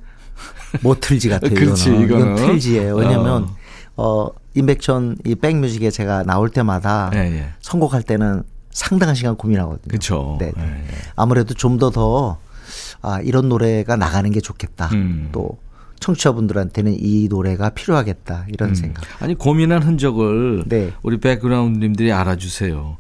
네. 0.73 0.79
뭐 0.83 0.97
틀지 0.99 1.29
같아요. 1.29 1.53
그렇지, 1.55 1.91
이거는. 1.91 2.05
이건 2.05 2.35
틀지예요. 2.35 2.97
왜냐면 2.97 3.49
어, 3.97 4.29
임백천 4.55 5.19
이 5.25 5.35
백뮤직에 5.35 5.91
제가 5.91 6.25
나올 6.25 6.49
때마다 6.51 7.11
예, 7.15 7.19
예. 7.19 7.49
선곡할 7.61 8.03
때는 8.03 8.43
상당한 8.71 9.15
시간 9.15 9.37
고민하거든요. 9.37 9.91
그쵸. 9.91 10.37
네. 10.41 10.53
예, 10.57 10.63
예. 10.63 10.85
아무래도 11.17 11.55
좀 11.55 11.79
더 11.79 11.91
더 11.91 12.39
아, 13.01 13.21
이런 13.21 13.49
노래가 13.49 13.97
나가는 13.97 14.31
게 14.31 14.41
좋겠다. 14.41 14.87
음. 14.93 15.29
또 15.33 15.59
청취자분들한테는 16.01 16.97
이 17.01 17.27
노래가 17.29 17.71
필요하겠다. 17.71 18.47
이런 18.53 18.75
생각. 18.77 19.03
아니 19.21 19.35
고민한 19.35 19.83
흔적을 19.83 20.63
네. 20.67 20.93
우리 21.03 21.19
백그라운드님들이 21.19 22.13
알아주세요. 22.13 22.97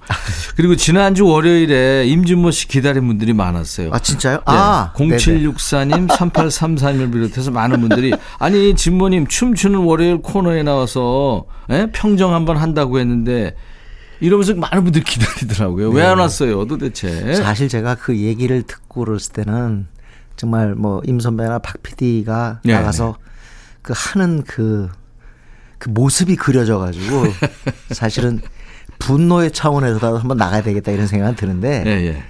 그리고 0.56 0.74
지난주 0.74 1.24
월요일에 1.26 2.06
임진모 2.08 2.50
씨 2.50 2.66
기다린 2.66 3.06
분들이 3.06 3.32
많았어요. 3.32 3.90
아 3.92 3.98
진짜요? 4.00 4.36
네. 4.38 4.42
아 4.46 4.92
0764님, 4.96 6.08
3833을 6.08 7.12
비롯해서 7.12 7.52
많은 7.52 7.80
분들이 7.80 8.12
아니 8.38 8.74
진모님 8.74 9.28
춤추는 9.28 9.78
월요일 9.80 10.18
코너에 10.20 10.64
나와서 10.64 11.44
예? 11.70 11.88
평정 11.92 12.34
한번 12.34 12.56
한다고 12.56 12.98
했는데 12.98 13.54
이러면서 14.20 14.54
많은 14.54 14.82
분들이 14.84 15.04
기다리더라고요. 15.04 15.90
왜 15.90 16.02
안 16.02 16.18
왔어요, 16.18 16.66
도대체? 16.66 17.08
네. 17.24 17.34
사실 17.36 17.68
제가 17.68 17.94
그 17.96 18.16
얘기를 18.16 18.62
듣고 18.62 19.04
그랬을 19.04 19.32
때는 19.32 19.86
정말 20.36 20.74
뭐 20.74 21.02
임 21.04 21.20
선배나 21.20 21.58
박 21.60 21.82
PD가 21.82 22.60
네, 22.64 22.72
나가서 22.72 23.16
그 23.82 23.92
하는 23.96 24.42
그, 24.44 24.88
그 25.78 25.88
모습이 25.88 26.36
그려져 26.36 26.78
가지고 26.78 27.24
사실은 27.90 28.40
분노의 28.98 29.52
차원에서라도 29.52 30.18
한번 30.18 30.36
나가야 30.36 30.62
되겠다 30.62 30.90
이런 30.92 31.06
생각은 31.06 31.36
드는데 31.36 31.84
예, 31.86 31.90
예. 32.08 32.22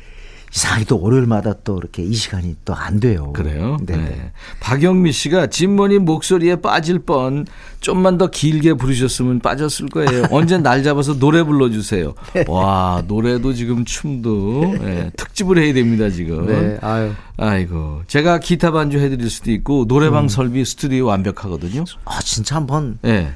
이상하게 0.55 0.85
또 0.87 1.01
월요일마다 1.01 1.55
또 1.65 1.79
이렇게 1.79 2.03
이 2.03 2.15
시간이 2.15 2.57
또 2.65 2.75
안 2.79 3.01
돼요. 3.01 3.33
그래요? 3.33 3.77
네. 3.85 3.97
네. 3.97 4.33
박영미 4.61 5.13
씨가 5.13 5.49
진모님 5.49 6.05
목소리에 6.05 6.57
빠질 6.57 7.01
뻔 7.01 7.45
좀만 7.81 8.19
더 8.19 8.29
길게 8.29 8.75
부르셨으면 8.75 9.41
빠졌을 9.41 9.89
거예요. 9.89 10.25
언제 10.31 10.59
날 10.59 10.83
잡아서 10.83 11.19
노래 11.19 11.43
불러주세요. 11.43 12.15
와 12.47 13.03
노래도 13.07 13.53
지금 13.53 13.85
춤도 13.85 14.77
예, 14.83 15.11
특집을 15.17 15.59
해야 15.59 15.73
됩니다 15.75 16.09
지금. 16.11 16.47
네. 16.47 16.79
아유. 16.81 17.13
아이고 17.37 18.03
제가 18.07 18.39
기타 18.41 18.71
반주 18.71 18.99
해드릴 18.99 19.29
수도 19.31 19.51
있고 19.53 19.87
노래방 19.87 20.29
설비 20.29 20.65
스튜디오 20.65 21.07
완벽하거든요. 21.07 21.85
아 22.05 22.21
진짜 22.21 22.57
한번 22.57 22.99
예. 23.05 23.33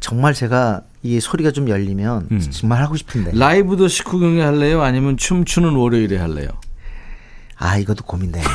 정말 0.00 0.34
제가 0.34 0.82
이 1.06 1.20
소리가 1.20 1.50
좀 1.52 1.68
열리면 1.68 2.28
음. 2.30 2.40
정말 2.50 2.82
하고 2.82 2.96
싶은데. 2.96 3.32
라이브도 3.34 3.88
식후경에 3.88 4.42
할래요? 4.42 4.82
아니면 4.82 5.16
춤추는 5.16 5.74
월요일에 5.74 6.18
할래요? 6.18 6.48
아 7.56 7.76
이것도 7.78 8.04
고민돼. 8.04 8.42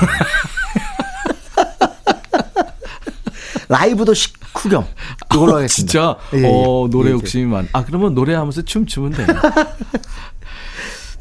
라이브도 3.69 4.13
식후경 4.13 4.85
이걸로 5.33 5.55
하겠습니다. 5.55 5.69
진짜 5.91 6.17
예, 6.33 6.39
예. 6.41 6.45
어, 6.45 6.89
노래 6.91 7.07
예, 7.07 7.11
예. 7.11 7.13
욕심이 7.13 7.45
많. 7.45 7.67
아 7.71 7.85
그러면 7.85 8.13
노래하면서 8.13 8.63
춤추면 8.63 9.11
돼요. 9.13 9.27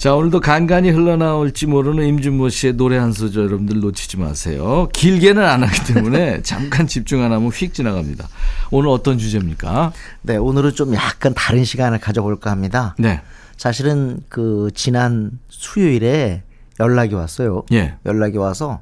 자 0.01 0.15
오늘도 0.15 0.41
간간히 0.41 0.89
흘러나올지 0.89 1.67
모르는 1.67 2.07
임준모 2.07 2.49
씨의 2.49 2.73
노래 2.73 2.97
한 2.97 3.13
소절 3.13 3.45
여러분들 3.45 3.81
놓치지 3.81 4.17
마세요. 4.17 4.89
길게는 4.95 5.45
안 5.45 5.63
하기 5.63 5.93
때문에 5.93 6.41
잠깐 6.43 6.87
집중 6.87 7.23
안 7.23 7.33
하면 7.33 7.51
휙 7.51 7.75
지나갑니다. 7.75 8.27
오늘 8.71 8.89
어떤 8.89 9.19
주제입니까? 9.19 9.93
네 10.23 10.39
오늘은 10.39 10.73
좀 10.73 10.95
약간 10.95 11.35
다른 11.35 11.65
시간을 11.65 11.99
가져볼까 11.99 12.51
합니다. 12.51 12.95
네. 12.99 13.21
사실은 13.59 14.23
그 14.31 14.71
지난 14.75 15.33
수요일에 15.51 16.45
연락이 16.81 17.15
왔어요. 17.15 17.65
예. 17.73 17.97
연락이 18.07 18.39
와서 18.39 18.81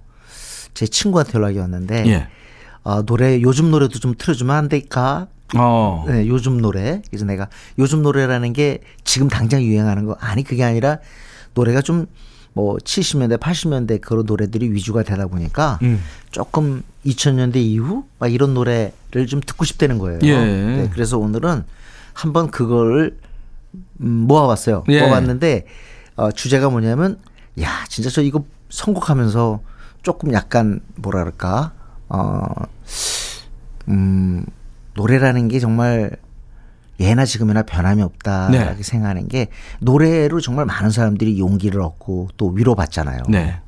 제 0.73 0.87
친구한테 0.87 1.33
연락이 1.35 1.59
왔는데 1.59 2.07
예. 2.07 2.29
아, 2.85 3.03
노래 3.05 3.43
요즘 3.43 3.73
노래도 3.73 3.99
좀 3.99 4.15
틀어주면 4.17 4.55
안 4.55 4.69
될까? 4.69 5.27
어. 5.57 6.05
네, 6.09 6.27
요즘 6.29 6.61
노래. 6.61 7.03
그래서 7.09 7.25
내가 7.25 7.49
요즘 7.79 8.03
노래라는 8.03 8.53
게 8.53 8.81
지금 9.05 9.29
당장 9.29 9.63
유행하는 9.63 10.05
거 10.05 10.17
아니 10.21 10.43
그게 10.45 10.65
아니라 10.65 10.99
노래가 11.55 11.81
좀 11.83 12.07
뭐 12.59 12.77
70년대, 12.79 13.39
80년대 13.39 14.01
그런 14.01 14.27
노래들이 14.27 14.73
위주가 14.73 15.05
되다 15.05 15.29
보니까 15.29 15.79
음. 15.83 16.03
조금 16.33 16.83
2000년대 17.07 17.55
이후 17.57 18.03
막 18.19 18.33
이런 18.33 18.53
노래를 18.53 19.29
좀 19.29 19.41
듣고 19.41 19.65
싶다는 19.65 19.99
거예요. 19.99 20.19
예. 20.25 20.37
네, 20.37 20.91
그래서 20.93 21.19
오늘은 21.19 21.63
한번 22.15 22.51
그걸 22.51 23.17
음, 24.01 24.09
모아봤어요. 24.27 24.83
예. 24.89 25.03
모아봤는데 25.03 25.67
어, 26.17 26.33
주제가 26.33 26.69
뭐냐면 26.69 27.21
야 27.61 27.85
진짜 27.89 28.11
저 28.11 28.23
이거 28.23 28.45
선곡하면서 28.71 29.61
조금 30.03 30.33
약간 30.33 30.81
뭐랄까 30.97 31.73
어, 32.09 32.43
음, 33.87 34.45
노래라는 34.99 35.47
게 35.47 35.61
정말 35.61 36.11
예나 36.99 37.25
지금이나 37.25 37.63
변함이 37.63 38.03
없다 38.03 38.49
네. 38.51 38.77
생각하는 38.83 39.29
게 39.29 39.47
노래로 39.79 40.41
정말 40.41 40.67
많은 40.67 40.91
사람들이 40.91 41.39
용기를 41.39 41.81
얻고 41.81 42.31
또 42.37 42.49
위로받잖아요. 42.49 43.23
네. 43.29 43.61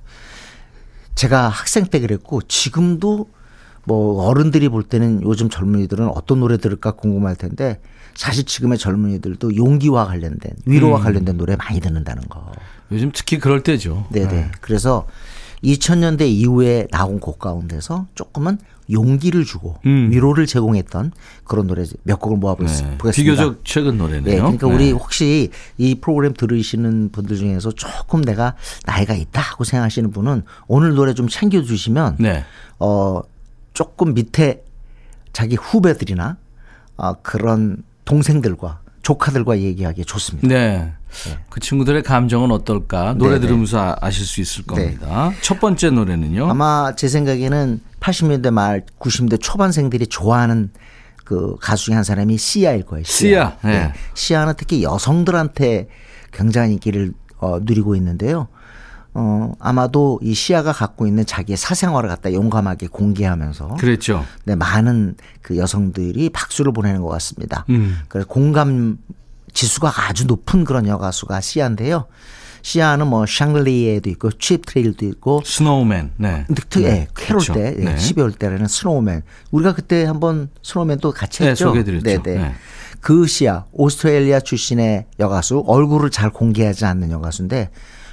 제가 1.15 1.49
학생 1.49 1.87
때 1.87 2.01
그랬고 2.01 2.43
지금도 2.43 3.29
뭐 3.85 4.27
어른들이 4.27 4.69
볼 4.69 4.83
때는 4.83 5.23
요즘 5.23 5.49
젊은이들은 5.49 6.09
어떤 6.09 6.41
노래 6.41 6.57
들을까 6.57 6.93
궁금할 6.93 7.37
텐데 7.37 7.81
사실 8.17 8.45
지금의 8.45 8.79
젊은이들도 8.79 9.55
용기와 9.57 10.07
관련된 10.07 10.53
위로와 10.67 10.99
음. 10.99 11.05
관련된 11.05 11.37
노래 11.37 11.55
많이 11.55 11.79
듣는다는 11.81 12.25
거. 12.29 12.51
요즘 12.91 13.13
특히 13.15 13.39
그럴 13.39 13.63
때죠. 13.63 14.09
네네. 14.11 14.51
그래서 14.61 15.07
2000년대 15.63 16.23
이후에 16.23 16.89
나온 16.91 17.21
곡 17.21 17.39
가운데서 17.39 18.07
조금은 18.17 18.59
용기를 18.91 19.45
주고 19.45 19.77
음. 19.87 20.09
위로를 20.11 20.47
제공했던 20.47 21.13
그런 21.45 21.67
노래 21.67 21.85
몇 22.03 22.19
곡을 22.21 22.37
네. 22.37 22.41
모아보겠습니다. 22.41 23.11
비교적 23.13 23.61
최근 23.65 23.99
노래네요. 23.99 24.23
네, 24.25 24.37
그러니까 24.37 24.67
네. 24.69 24.75
우리 24.75 24.93
혹시 24.93 25.51
이 25.79 25.95
프로그램 25.97 26.35
들으시는 26.35 27.11
분들 27.13 27.37
중에서 27.37 27.73
조금 27.73 28.23
내가 28.23 28.55
나이가 28.87 29.15
있다 29.15 29.41
하고 29.41 29.65
생각하시는 29.65 30.11
분은 30.11 30.43
오늘 30.67 30.95
노래 30.95 31.15
좀 31.15 31.29
챙겨주시면 31.29 32.17
네. 32.19 32.45
어 32.79 33.21
조금 33.75 34.15
밑에 34.15 34.63
자기 35.33 35.57
후배들이나 35.57 36.37
어, 36.97 37.15
그런 37.23 37.83
동생들과 38.05 38.81
조카들과 39.03 39.59
얘기하기 39.61 40.05
좋습니다. 40.05 40.49
네. 40.49 40.93
그 41.49 41.59
친구들의 41.61 42.03
감정은 42.03 42.51
어떨까? 42.53 43.15
노래 43.15 43.35
네네. 43.35 43.47
들으면서 43.47 43.79
아- 43.81 43.97
아실 44.01 44.25
수 44.25 44.41
있을 44.41 44.65
겁니다. 44.65 45.33
첫 45.43 45.59
번째 45.59 45.91
노래는요. 45.91 46.49
아마 46.49 46.95
제 46.95 47.09
생각에는 47.09 47.81
80년대 48.01 48.51
말 48.51 48.85
90년대 48.99 49.41
초반생들이 49.41 50.07
좋아하는 50.07 50.71
그 51.25 51.57
가수 51.61 51.87
중에 51.87 51.95
한 51.95 52.03
사람이 52.05 52.39
시아일 52.39 52.83
거예요. 52.83 53.05
시아, 53.05 53.57
네. 53.63 53.93
시아는 54.15 54.55
특히 54.57 54.83
여성들한테 54.83 55.89
굉장한 56.33 56.73
인기를 56.73 57.13
어, 57.39 57.59
누리고 57.61 57.95
있는데요. 57.95 58.49
어, 59.13 59.53
아마도 59.59 60.21
이 60.23 60.35
시아가 60.35 60.73
갖고 60.73 61.07
있는 61.07 61.27
자기의 61.27 61.57
사생활을 61.57 62.09
갖다 62.09 62.33
용감하게 62.33 62.89
공개하면서 62.89 63.77
그랬죠. 63.79 64.25
네, 64.45 64.55
많은 64.55 65.17
그 65.43 65.57
여성들이 65.57 66.31
박수를 66.31 66.73
보내는 66.73 67.03
것 67.03 67.09
같습니다. 67.09 67.65
음. 67.71 67.99
그래서 68.09 68.29
공감 68.29 68.99
지수가 69.53 69.93
아주 70.09 70.27
높은 70.27 70.65
그런 70.65 70.87
여가수가 70.87 71.41
시아인데요. 71.41 72.07
시아는 72.63 73.07
뭐 73.07 73.27
Chandelier도 73.27 74.11
있고 74.11 74.31
Cheap 74.33 74.59
Thrills도 74.59 75.07
있고 75.07 75.43
Snowman. 75.45 76.13
네. 76.17 76.47
특히 76.55 76.85
예, 76.85 77.07
캐롤 77.17 77.41
그렇죠. 77.43 77.55
때 77.55 77.75
예, 77.79 77.85
네. 77.85 77.95
12월 77.95 78.39
달에는 78.39 78.67
Snowman 78.67 79.23
우리가 79.51 79.75
그때 79.75 80.05
한번 80.05 80.51
Snowman 80.63 80.99
또 80.99 81.13
같이 81.13 81.43
네, 81.43 81.51
했죠. 81.51 81.67
소개해 81.67 81.85
드렸죠. 81.85 82.05
네, 82.05 82.19
네. 82.23 82.55
그 83.01 83.27
시아 83.27 83.65
오스트레일리아 83.73 84.41
출신의 84.41 85.07
여가수 85.19 85.65
얼굴을 85.67 86.11
잘 86.11 86.31
공개하지 86.31 86.85
않는 86.85 87.11
여가수인데 87.11 87.71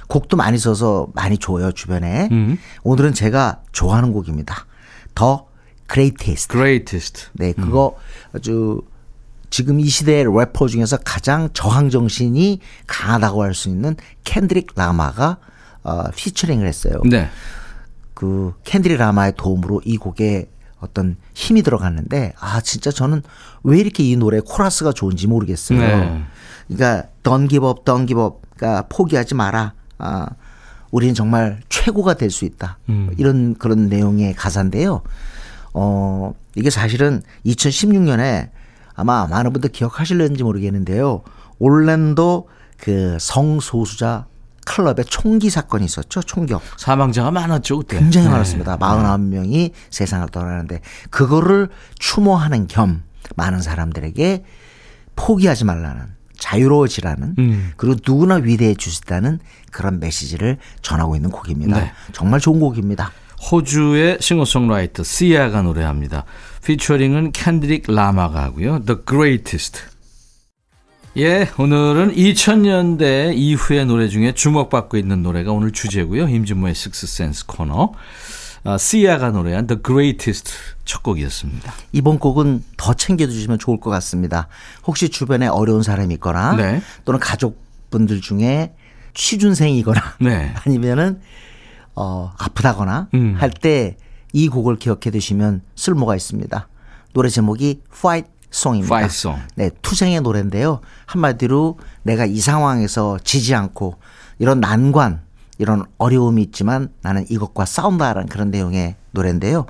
곡도 0.08 0.36
많이 0.36 0.58
써서 0.58 1.08
많이 1.14 1.38
줘요 1.38 1.72
주변에. 1.72 2.28
음. 2.32 2.58
오늘은 2.82 3.12
제가 3.12 3.60
좋아하는 3.72 4.12
곡입니다. 4.12 4.66
The 5.14 5.46
Greatest. 5.90 6.48
Greatest. 6.52 7.26
네, 7.34 7.52
그거 7.52 7.96
아주 8.34 8.82
지금 9.50 9.80
이 9.80 9.86
시대의 9.86 10.24
래퍼 10.24 10.68
중에서 10.68 10.98
가장 10.98 11.48
저항 11.52 11.90
정신이 11.90 12.60
강하다고 12.86 13.42
할 13.42 13.54
수 13.54 13.68
있는 13.68 13.96
켄드릭 14.24 14.72
라마가 14.76 15.38
어, 15.82 16.04
피처링을 16.14 16.66
했어요. 16.66 17.00
네. 17.08 17.28
그 18.14 18.52
켄드릭 18.64 18.98
라마의 18.98 19.34
도움으로 19.36 19.80
이 19.84 19.96
곡에 19.96 20.50
어떤 20.80 21.16
힘이 21.34 21.62
들어갔는데 21.62 22.34
아 22.38 22.60
진짜 22.60 22.90
저는 22.90 23.22
왜 23.64 23.78
이렇게 23.78 24.02
이 24.04 24.16
노래 24.16 24.40
코러스가 24.40 24.92
좋은지 24.92 25.26
모르겠어요. 25.26 25.78
네. 25.78 26.22
그러니까 26.68 27.08
give 27.48 27.68
up. 27.68 27.84
그러니까 28.56 28.86
포기하지 28.88 29.34
마라. 29.34 29.72
아, 29.98 30.28
우리는 30.90 31.14
정말 31.14 31.60
최고가 31.68 32.14
될 32.14 32.30
수 32.30 32.44
있다. 32.44 32.78
이런 33.18 33.54
그런 33.54 33.88
내용의 33.88 34.34
가사인데요. 34.34 35.02
어, 35.74 36.34
이게 36.54 36.70
사실은 36.70 37.22
2016년에 37.46 38.50
아마 38.98 39.28
많은 39.28 39.52
분들 39.52 39.70
기억하실는지 39.70 40.42
모르겠는데요. 40.42 41.22
올랜도 41.60 42.48
그 42.76 43.16
성소수자 43.20 44.26
클럽의 44.66 45.04
총기 45.06 45.50
사건이 45.50 45.84
있었죠. 45.84 46.20
총격. 46.20 46.60
사망자가 46.76 47.30
많았죠, 47.30 47.78
그때. 47.78 48.00
굉장히 48.00 48.26
네. 48.26 48.32
많았습니다. 48.32 48.76
49명이 48.76 49.70
세상을 49.90 50.28
떠나는데 50.30 50.80
그거를 51.10 51.68
추모하는 52.00 52.66
겸 52.66 53.04
많은 53.36 53.62
사람들에게 53.62 54.44
포기하지 55.14 55.64
말라는 55.64 56.02
자유로워지라는 56.36 57.34
음. 57.38 57.72
그리고 57.76 57.98
누구나 58.04 58.34
위대해질 58.34 58.92
수 58.92 59.00
있다는 59.04 59.38
그런 59.70 60.00
메시지를 60.00 60.58
전하고 60.82 61.14
있는 61.14 61.30
곡입니다. 61.30 61.78
네. 61.78 61.92
정말 62.12 62.40
좋은 62.40 62.58
곡입니다. 62.58 63.12
호주의 63.38 64.18
싱어송라이터 64.20 65.04
시아가 65.04 65.62
노래합니다. 65.62 66.24
피처링은 66.64 67.32
캔드릭 67.32 67.84
라마가 67.88 68.42
하고요. 68.42 68.84
The 68.84 69.00
Greatest. 69.06 69.82
예, 71.16 71.48
오늘은 71.58 72.14
2000년대 72.14 73.34
이후의 73.34 73.86
노래 73.86 74.08
중에 74.08 74.32
주목받고 74.32 74.96
있는 74.96 75.22
노래가 75.22 75.52
오늘 75.52 75.72
주제고요. 75.72 76.28
임진모의 76.28 76.74
식스센스 76.74 77.46
코너. 77.46 77.94
아, 78.64 78.76
시아가 78.76 79.30
노래한 79.30 79.66
The 79.66 79.82
Greatest 79.82 80.52
첫 80.84 81.02
곡이었습니다. 81.02 81.72
이번 81.92 82.18
곡은 82.18 82.64
더 82.76 82.92
챙겨주시면 82.92 83.58
좋을 83.58 83.80
것 83.80 83.90
같습니다. 83.90 84.48
혹시 84.86 85.08
주변에 85.08 85.46
어려운 85.46 85.82
사람이 85.82 86.14
있거나 86.14 86.54
네. 86.54 86.82
또는 87.04 87.18
가족분들 87.20 88.20
중에 88.20 88.74
취준생이거나 89.14 90.00
네. 90.20 90.54
아니면은 90.66 91.20
어, 92.00 92.32
아프다거나 92.38 93.08
음. 93.14 93.34
할때 93.36 93.96
이 94.32 94.48
곡을 94.48 94.76
기억해 94.76 95.10
두시면 95.10 95.62
쓸모가 95.74 96.14
있습니다. 96.14 96.68
노래 97.12 97.28
제목이 97.28 97.82
Fight 97.92 98.30
Song입니다. 98.52 98.94
Fight 98.94 99.12
Song. 99.12 99.42
네, 99.56 99.70
투쟁의 99.82 100.20
노래인데요. 100.20 100.80
한마디로 101.06 101.78
내가 102.04 102.24
이 102.24 102.38
상황에서 102.38 103.18
지지 103.24 103.54
않고 103.54 103.96
이런 104.38 104.60
난관, 104.60 105.22
이런 105.58 105.84
어려움이 105.98 106.40
있지만 106.42 106.90
나는 107.02 107.26
이것과 107.28 107.64
싸운다라는 107.64 108.28
그런 108.28 108.52
내용의 108.52 108.94
노래인데요. 109.10 109.66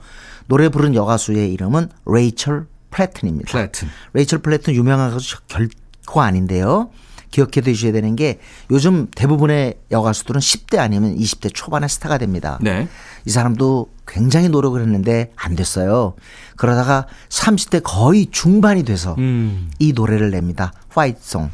노래 0.48 0.68
부른 0.68 0.94
여가수의 0.94 1.50
이름은 1.52 1.88
레이첼 2.04 2.66
플래튼입니다. 2.90 3.50
플래튼. 3.50 3.88
레이첼 4.12 4.40
플래튼 4.40 4.74
유명한 4.74 5.12
가수 5.12 5.38
결코 5.46 6.20
아닌데요. 6.20 6.90
기억해 7.30 7.60
두셔야 7.62 7.92
되는 7.92 8.16
게 8.16 8.38
요즘 8.70 9.08
대부분의 9.14 9.74
여가수들은 9.90 10.40
10대 10.40 10.78
아니면 10.78 11.16
20대 11.16 11.50
초반에 11.52 11.88
스타가 11.88 12.18
됩니다. 12.18 12.58
네. 12.60 12.88
이 13.26 13.30
사람도 13.30 13.90
굉장히 14.06 14.48
노력을 14.48 14.80
했는데 14.80 15.32
안 15.36 15.54
됐어요. 15.54 16.14
그러다가 16.56 17.06
30대 17.28 17.82
거의 17.84 18.26
중반이 18.30 18.84
돼서 18.84 19.14
음. 19.18 19.70
이 19.78 19.92
노래를 19.92 20.30
냅니다. 20.30 20.72
Fight 20.88 21.19
Song. 21.19 21.50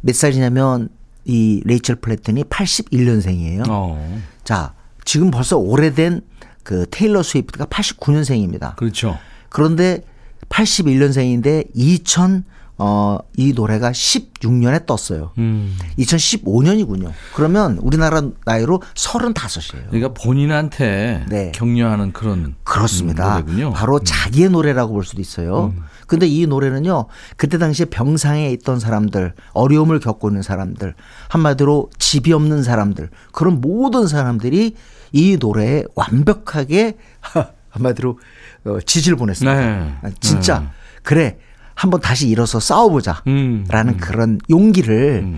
몇 0.00 0.14
살이냐면 0.14 0.88
이 1.24 1.60
레이첼 1.64 1.96
플래튼이 1.96 2.44
81년생이에요. 2.44 3.64
어. 3.68 4.22
자, 4.44 4.72
지금 5.04 5.30
벌써 5.30 5.58
오래된 5.58 6.22
그 6.62 6.86
테일러 6.90 7.22
스위프트가 7.22 7.66
89년생입니다. 7.66 8.76
그렇죠. 8.76 9.18
그런데 9.48 10.04
81년생인데 10.48 11.68
2000, 11.74 12.44
어, 12.80 13.18
이 13.36 13.52
노래가 13.52 13.90
16년에 13.90 14.86
떴어요. 14.86 15.32
음. 15.38 15.76
2015년이군요. 15.98 17.12
그러면 17.34 17.76
우리나라 17.78 18.22
나이로 18.44 18.80
35이에요. 18.94 19.88
그러니까 19.90 20.14
본인한테 20.14 21.24
네. 21.28 21.50
격려하는 21.52 22.12
그런 22.12 22.54
그렇습니다. 22.62 23.38
음, 23.38 23.40
노래군요. 23.40 23.72
바로 23.72 23.98
자기의 23.98 24.50
노래라고 24.50 24.92
볼 24.92 25.04
수도 25.04 25.20
있어요. 25.20 25.74
근데 26.06 26.26
이 26.26 26.46
노래는요, 26.46 27.06
그때 27.36 27.58
당시에 27.58 27.86
병상에 27.86 28.50
있던 28.52 28.78
사람들, 28.78 29.34
어려움을 29.52 29.98
겪고 29.98 30.28
있는 30.30 30.42
사람들, 30.42 30.94
한마디로 31.28 31.90
집이 31.98 32.32
없는 32.32 32.62
사람들, 32.62 33.10
그런 33.32 33.60
모든 33.60 34.06
사람들이 34.06 34.74
이 35.12 35.36
노래에 35.38 35.84
완벽하게 35.96 36.96
한마디로 37.70 38.18
어, 38.64 38.78
지지를 38.86 39.18
보냈습니다. 39.18 39.54
네. 39.60 39.94
아, 40.02 40.10
진짜 40.20 40.70
그래 41.02 41.38
한번 41.78 42.00
다시 42.00 42.28
일어서 42.28 42.58
싸워보자. 42.58 43.22
음, 43.28 43.64
라는 43.70 43.98
그런 43.98 44.40
용기를 44.50 45.34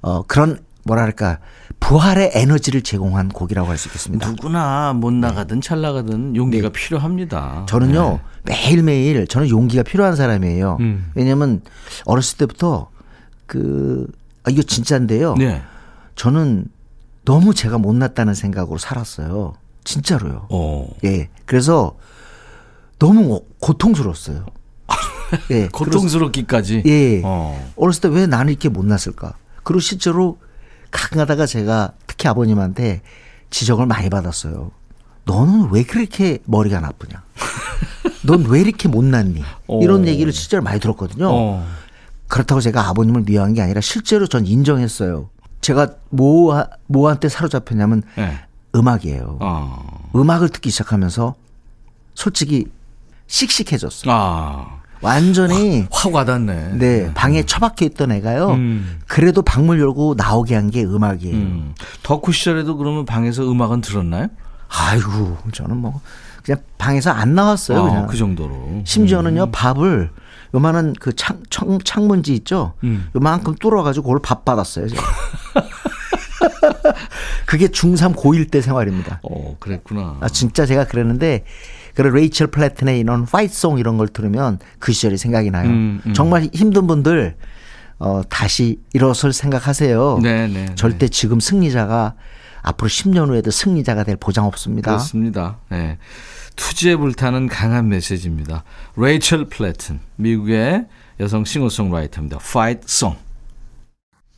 어 0.00 0.22
그런 0.22 0.58
뭐랄까 0.84 1.38
부활의 1.80 2.30
에너지를 2.32 2.80
제공한 2.80 3.28
곡이라고 3.28 3.68
할 3.68 3.76
수 3.76 3.88
있겠습니다. 3.88 4.26
누구나 4.26 4.94
못 4.94 5.12
나가든 5.12 5.60
잘 5.60 5.82
나가든 5.82 6.34
용기가 6.34 6.70
필요합니다. 6.70 7.56
네. 7.60 7.66
저는요 7.66 8.20
매일 8.44 8.82
매일 8.82 9.26
저는 9.26 9.50
용기가 9.50 9.82
필요한 9.82 10.16
사람이에요. 10.16 10.76
네. 10.78 10.84
음. 10.84 11.10
왜냐면 11.14 11.60
어렸을 12.06 12.38
때부터 12.38 12.88
그 13.44 14.06
아, 14.44 14.50
이거 14.50 14.62
진짜인데요. 14.62 15.34
네. 15.34 15.60
저는 16.14 16.68
너무 17.26 17.52
제가 17.52 17.76
못났다는 17.76 18.32
생각으로 18.32 18.78
살았어요. 18.78 19.52
진짜로요. 19.84 20.46
어. 20.48 20.88
예. 21.04 21.28
그래서 21.44 21.96
너무 22.98 23.42
고통스러웠어요. 23.60 24.46
예. 25.50 25.68
고통스럽기까지. 25.72 26.82
예. 26.86 27.22
어. 27.24 27.72
어렸을 27.76 28.00
때 28.02 28.08
왜 28.08 28.26
나는 28.26 28.50
이렇게 28.50 28.68
못났을까? 28.68 29.34
그리고 29.62 29.80
실제로 29.80 30.38
가끔 30.90 31.18
가다가 31.18 31.46
제가 31.46 31.92
특히 32.06 32.28
아버님한테 32.28 33.02
지적을 33.50 33.86
많이 33.86 34.08
받았어요. 34.10 34.70
너는 35.24 35.70
왜 35.70 35.82
그렇게 35.82 36.38
머리가 36.44 36.80
나쁘냐? 36.80 37.22
넌 38.26 38.44
왜 38.46 38.60
이렇게 38.60 38.88
못났니? 38.88 39.42
이런 39.82 40.04
어. 40.04 40.06
얘기를 40.06 40.32
실제로 40.32 40.62
많이 40.62 40.78
들었거든요. 40.80 41.28
어. 41.30 41.66
그렇다고 42.28 42.60
제가 42.60 42.88
아버님을 42.88 43.22
미워한 43.22 43.54
게 43.54 43.62
아니라 43.62 43.80
실제로 43.80 44.26
전 44.26 44.46
인정했어요. 44.46 45.30
제가 45.60 45.94
뭐, 46.10 46.64
뭐한테 46.86 47.28
사로잡혔냐면 47.28 48.02
네. 48.16 48.38
음악이에요. 48.74 49.38
어. 49.40 50.10
음악을 50.14 50.48
듣기 50.50 50.70
시작하면서 50.70 51.34
솔직히 52.14 52.66
씩씩해졌어요. 53.26 54.12
아. 54.12 54.75
완전히 55.02 55.86
확 55.90 56.14
와닿네. 56.14 56.76
네, 56.78 57.12
방에 57.14 57.42
처박혀 57.44 57.84
있던 57.86 58.12
애가요. 58.12 58.48
음. 58.50 58.98
그래도 59.06 59.42
방문 59.42 59.78
열고 59.78 60.14
나오게 60.16 60.54
한 60.54 60.70
게 60.70 60.82
음악이에요. 60.84 61.34
음. 61.36 61.74
덕후 62.02 62.32
시절에도 62.32 62.76
그러면 62.76 63.04
방에서 63.04 63.48
음악은 63.50 63.80
들었나요? 63.82 64.28
아이고, 64.68 65.36
저는 65.52 65.76
뭐 65.76 66.00
그냥 66.44 66.60
방에서 66.78 67.10
안 67.10 67.34
나왔어요. 67.34 67.78
어, 67.78 67.82
그냥. 67.84 68.06
그 68.08 68.16
정도로. 68.16 68.82
심지어는요, 68.84 69.50
밥을 69.52 70.10
요만한 70.54 70.94
그 70.98 71.14
창, 71.14 71.42
창, 71.50 71.78
창문지 71.84 72.34
있죠? 72.34 72.72
음. 72.84 73.08
요만큼 73.14 73.54
뚫어가지고 73.56 74.04
그걸 74.04 74.20
밥 74.22 74.44
받았어요. 74.44 74.88
제가. 74.88 75.02
그게 77.46 77.68
중3 77.68 78.16
고1 78.16 78.50
때 78.50 78.60
생활입니다. 78.60 79.20
어, 79.22 79.56
그랬구나. 79.60 80.16
아, 80.20 80.28
진짜 80.28 80.66
제가 80.66 80.84
그랬는데, 80.86 81.44
그런 81.96 82.12
레이첼 82.12 82.48
플래튼의 82.48 83.00
이런 83.00 83.24
Fight 83.24 83.54
Song 83.54 83.78
이런 83.78 83.96
걸 83.96 84.06
들으면 84.08 84.58
그 84.78 84.92
시절이 84.92 85.16
생각이 85.16 85.50
나요. 85.50 85.68
음, 85.70 86.02
음. 86.04 86.12
정말 86.12 86.46
힘든 86.52 86.86
분들, 86.86 87.36
어, 87.98 88.20
다시 88.28 88.78
일어설 88.92 89.32
생각하세요. 89.32 90.20
네, 90.22 90.46
네. 90.46 90.66
절대 90.74 91.08
지금 91.08 91.40
승리자가 91.40 92.14
앞으로 92.60 92.88
10년 92.88 93.30
후에도 93.30 93.50
승리자가 93.50 94.04
될 94.04 94.16
보장 94.16 94.44
없습니다. 94.44 94.90
그렇습니다. 94.90 95.58
네. 95.70 95.96
투지에 96.54 96.96
불타는 96.96 97.48
강한 97.48 97.88
메시지입니다. 97.88 98.64
레이첼 98.96 99.46
플래튼, 99.46 100.00
미국의 100.16 100.84
여성 101.18 101.46
싱어송라이터입니다. 101.46 102.38
Fight 102.42 102.84
Song. 102.86 103.18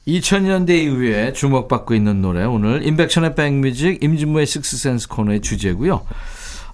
2000년대 0.06 0.70
이후에 0.70 1.32
주목받고 1.32 1.94
있는 1.94 2.22
노래 2.22 2.44
오늘 2.44 2.86
임백천의 2.86 3.34
백뮤직 3.34 4.02
임진모의 4.02 4.46
식스센스 4.46 5.08
코너의 5.08 5.40
주제고요. 5.40 6.06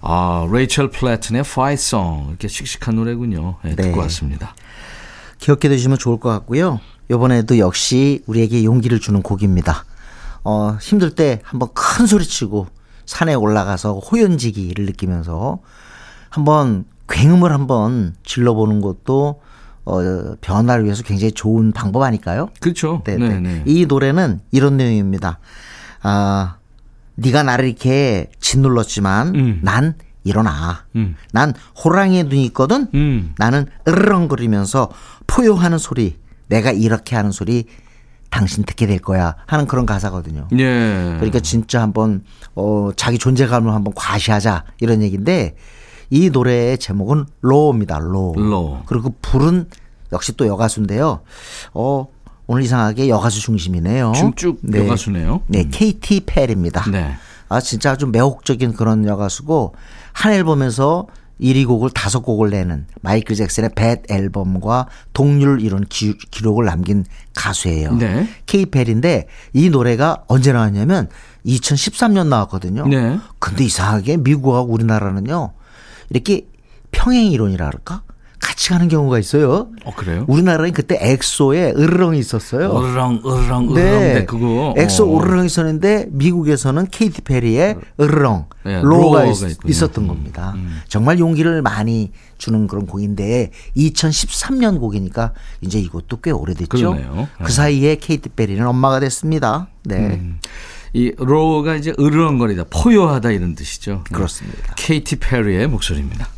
아, 0.07 0.47
레이첼 0.51 0.91
플래튼의 0.91 1.41
Fight 1.41 1.81
Song 1.81 2.29
이렇게 2.29 2.47
씩씩한 2.47 2.95
노래군요. 2.95 3.55
네, 3.63 3.75
듣고 3.75 3.89
네. 3.89 3.99
왔습니다. 4.01 4.55
기억해 5.39 5.67
두시면 5.67 5.97
좋을 5.97 6.19
것 6.19 6.29
같고요. 6.29 6.79
이번에도 7.09 7.57
역시 7.57 8.21
우리에게 8.27 8.63
용기를 8.63 8.99
주는 8.99 9.23
곡입니다. 9.23 9.83
어, 10.43 10.77
힘들 10.79 11.15
때 11.15 11.41
한번 11.43 11.69
큰 11.73 12.05
소리 12.05 12.23
치고 12.23 12.67
산에 13.07 13.33
올라가서 13.33 13.97
호연지기를 13.97 14.85
느끼면서 14.85 15.59
한번 16.29 16.85
굉음을 17.09 17.51
한번 17.51 18.15
질러보는 18.23 18.81
것도 18.81 19.41
어, 19.85 20.35
변화를 20.39 20.85
위해서 20.85 21.01
굉장히 21.01 21.31
좋은 21.31 21.71
방법 21.71 22.03
아닐까요? 22.03 22.49
그렇죠. 22.59 23.01
네, 23.05 23.17
네, 23.17 23.29
네. 23.29 23.39
네. 23.39 23.63
이 23.65 23.87
노래는 23.87 24.41
이런 24.51 24.77
내용입니다. 24.77 25.39
아, 26.03 26.57
네가 27.15 27.43
나를 27.43 27.65
이렇게 27.65 28.29
짓눌렀지만 28.39 29.35
음. 29.35 29.59
난 29.63 29.95
일어나. 30.23 30.85
음. 30.95 31.15
난 31.31 31.53
호랑이의 31.83 32.25
눈이 32.25 32.45
있거든. 32.47 32.87
음. 32.93 33.33
나는 33.37 33.67
으르렁거리면서 33.87 34.89
포효하는 35.27 35.77
소리, 35.77 36.17
내가 36.47 36.71
이렇게 36.71 37.15
하는 37.15 37.31
소리 37.31 37.65
당신 38.29 38.65
듣게 38.65 38.85
될 38.85 38.99
거야 38.99 39.35
하는 39.45 39.65
그런 39.65 39.85
가사거든요. 39.85 40.47
예. 40.57 41.15
그러니까 41.17 41.39
진짜 41.39 41.81
한번 41.81 42.23
어 42.53 42.89
자기 42.95 43.17
존재감을 43.17 43.73
한번 43.73 43.93
과시하자 43.95 44.65
이런 44.81 45.01
얘기인데 45.01 45.55
이 46.09 46.29
노래의 46.29 46.77
제목은 46.77 47.25
Roar입니다. 47.41 47.99
Roar. 47.99 48.33
Roar. 48.35 48.79
그리고 48.87 49.15
부른 49.21 49.69
역시 50.11 50.35
또 50.35 50.47
여가수인데요. 50.47 51.21
어 51.73 52.07
오늘 52.47 52.63
이상하게 52.63 53.09
여가수 53.09 53.41
중심이네요. 53.41 54.13
춤쭉 54.15 54.61
여가수네요. 54.73 55.41
네, 55.47 55.67
케이티 55.69 56.21
페리입니다. 56.25 56.89
네. 56.91 57.15
아 57.49 57.59
진짜 57.59 57.91
아주 57.91 58.07
매혹적인 58.07 58.73
그런 58.73 59.05
여가수고 59.05 59.75
한 60.13 60.33
앨범에서 60.33 61.07
1위 61.41 61.67
곡을 61.67 61.89
다섯 61.89 62.21
곡을 62.21 62.49
내는 62.49 62.87
마이클 63.01 63.35
잭슨의 63.35 63.71
뱃 63.75 64.09
앨범과 64.09 64.87
동률 65.13 65.61
이룬 65.61 65.85
기, 65.89 66.17
기록을 66.17 66.65
남긴 66.65 67.03
가수예요. 67.33 67.95
네. 67.95 68.27
케이펠인데 68.45 69.27
이 69.53 69.69
노래가 69.69 70.23
언제 70.27 70.53
나왔냐면 70.53 71.09
2013년 71.45 72.27
나왔거든요. 72.27 72.87
네. 72.87 73.19
근데 73.39 73.65
이상하게 73.65 74.17
미국하고 74.17 74.71
우리나라는요 74.71 75.51
이렇게 76.09 76.47
평행 76.91 77.31
이론이라 77.31 77.65
할까 77.65 78.03
같이 78.55 78.69
가는 78.69 78.87
경우가 78.87 79.19
있어요. 79.19 79.67
어 79.83 79.93
그래요? 79.95 80.23
우리나라는 80.29 80.71
그때 80.71 80.97
엑소에 80.99 81.73
으르렁이 81.75 82.17
있었어요. 82.17 82.71
으르렁 82.75 83.21
으르렁 83.25 83.63
으르렁 83.71 83.73
네. 83.73 84.13
네. 84.13 84.25
그거 84.25 84.73
엑소 84.77 85.13
어. 85.13 85.19
으르렁 85.21 85.45
있었는데 85.45 86.07
미국에서는 86.09 86.87
케이티 86.89 87.21
페리의 87.21 87.75
으르렁 87.99 88.45
네, 88.63 88.81
Roar가 88.81 89.23
Roar가 89.23 89.25
있, 89.25 89.51
있군요. 89.51 89.69
있었던 89.69 90.05
음, 90.05 90.07
겁니다. 90.07 90.55
정말 90.87 91.19
용기를 91.19 91.61
많이 91.61 92.13
주는 92.37 92.65
그런 92.67 92.87
곡인데 92.87 93.51
2013년 93.75 94.79
곡이니까 94.79 95.33
이제 95.59 95.77
이것도 95.79 96.21
꽤 96.21 96.31
오래됐죠. 96.31 96.67
그러네요. 96.93 97.27
그 97.43 97.51
사이에 97.51 97.97
케이티 97.97 98.29
페리는 98.29 98.65
엄마가 98.65 99.01
됐습니다. 99.01 99.67
네. 99.83 100.21
이 100.93 101.11
Roar가 101.17 101.75
이제 101.75 101.93
으르렁거리다 101.99 102.65
포효하다 102.69 103.31
이런 103.31 103.53
뜻이죠. 103.53 104.03
네. 104.09 104.15
그렇습니다. 104.15 104.73
케이티 104.77 105.17
페리의 105.17 105.67
목소리입니다. 105.67 106.29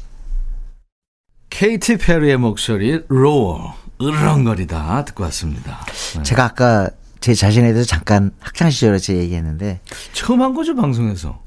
케이티 1.58 1.98
페리의 1.98 2.38
목소리 2.38 3.02
Roar 3.08 3.60
으르렁거리다 4.00 5.06
듣고 5.06 5.24
왔습니다. 5.24 5.80
네. 6.15 6.22
제가 6.22 6.46
아까 6.46 6.88
제 7.20 7.34
자신에 7.34 7.74
대해서 7.74 7.84
잠깐 7.89 8.30
학창 8.39 8.70
시절에 8.70 9.00
제 9.00 9.15
얘기했는데 9.15 9.82
처음 10.13 10.43
한 10.43 10.54
거죠 10.54 10.76
방송에서. 10.76 11.41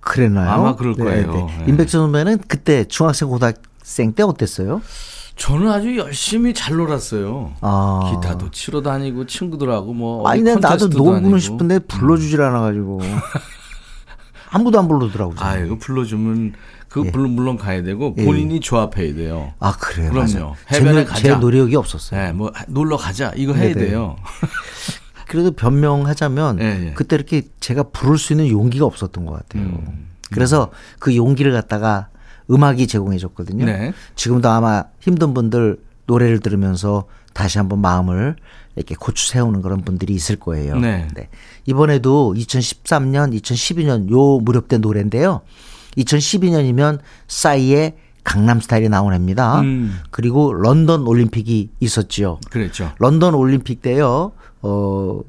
그랬나요? 0.00 0.50
아마 0.50 0.74
그럴 0.74 0.94
거예요. 0.94 1.34
네. 1.34 1.64
임백천 1.68 2.00
선배는 2.00 2.38
그때 2.48 2.84
중학생 2.84 3.28
고등학생 3.28 4.14
때 4.14 4.22
어땠어요? 4.22 4.80
저는 5.36 5.70
아주 5.70 5.98
열심히 5.98 6.54
잘 6.54 6.76
놀았어요. 6.76 7.52
아. 7.60 8.10
기타도 8.22 8.52
치러 8.52 8.80
다니고 8.80 9.26
친구들하고 9.26 9.92
뭐 9.92 10.26
아니 10.30 10.42
근데 10.42 10.66
나도 10.66 10.88
놀고는. 10.88 11.38
싶은데 11.38 11.78
불러주질 11.80 12.40
않아가지고 12.40 13.02
아무도 14.48 14.78
안 14.78 14.88
불러더라고요. 14.88 15.36
아 15.40 15.58
이거 15.58 15.76
불러주면 15.76 16.54
그 16.92 17.06
예. 17.06 17.10
물론 17.10 17.30
물론 17.30 17.56
가야 17.56 17.82
되고 17.82 18.14
예. 18.18 18.24
본인이 18.24 18.60
조합해야 18.60 19.14
돼요. 19.14 19.54
아 19.58 19.72
그래요. 19.78 20.10
그럼요. 20.10 20.32
맞아요. 20.34 20.54
해변에 20.70 20.92
제, 20.92 21.00
노- 21.04 21.08
가자. 21.08 21.22
제 21.22 21.34
노력이 21.36 21.74
없었어요. 21.76 22.20
네, 22.22 22.32
뭐 22.32 22.52
놀러 22.68 22.98
가자 22.98 23.32
이거 23.34 23.54
해야 23.54 23.72
네네. 23.72 23.86
돼요. 23.86 24.16
그래도 25.26 25.52
변명하자면 25.52 26.60
예, 26.60 26.88
예. 26.88 26.92
그때 26.92 27.16
이렇게 27.16 27.42
제가 27.60 27.84
부를 27.84 28.18
수 28.18 28.34
있는 28.34 28.48
용기가 28.50 28.84
없었던 28.84 29.24
것 29.24 29.32
같아요. 29.32 29.62
음. 29.62 30.08
그래서 30.30 30.70
그 30.98 31.16
용기를 31.16 31.52
갖다가 31.52 32.08
음악이 32.50 32.86
제공해 32.86 33.16
줬거든요. 33.16 33.64
네. 33.64 33.94
지금도 34.14 34.50
아마 34.50 34.84
힘든 35.00 35.32
분들 35.32 35.78
노래를 36.06 36.40
들으면서 36.40 37.04
다시 37.32 37.56
한번 37.56 37.80
마음을 37.80 38.36
이렇게 38.76 38.94
고추 38.94 39.28
세우는 39.30 39.62
그런 39.62 39.80
분들이 39.82 40.12
있을 40.12 40.36
거예요. 40.36 40.76
네. 40.78 41.08
이번에도 41.64 42.34
2013년, 42.36 43.40
2012년 43.40 44.10
요 44.10 44.38
무렵된 44.40 44.82
노래인데요. 44.82 45.40
2012년이면 45.96 46.98
싸이의 47.28 47.94
강남 48.24 48.60
스타일이 48.60 48.88
나온 48.88 49.12
해입니다. 49.12 49.60
음. 49.60 49.98
그리고 50.10 50.52
런던 50.52 51.06
올림픽이 51.06 51.70
있었지요. 51.80 52.38
그랬죠. 52.50 52.92
런던 52.98 53.34
올림픽 53.34 53.82
때요. 53.82 54.32
어, 54.62 55.20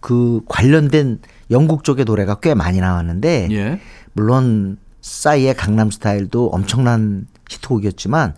그 0.00 0.40
관련된 0.48 1.20
영국 1.50 1.84
쪽의 1.84 2.04
노래가 2.06 2.36
꽤 2.40 2.54
많이 2.54 2.80
나왔는데 2.80 3.48
예. 3.52 3.80
물론 4.14 4.78
싸이의 5.00 5.54
강남 5.54 5.90
스타일도 5.90 6.48
엄청난 6.48 7.26
히트곡이었지만 7.48 8.34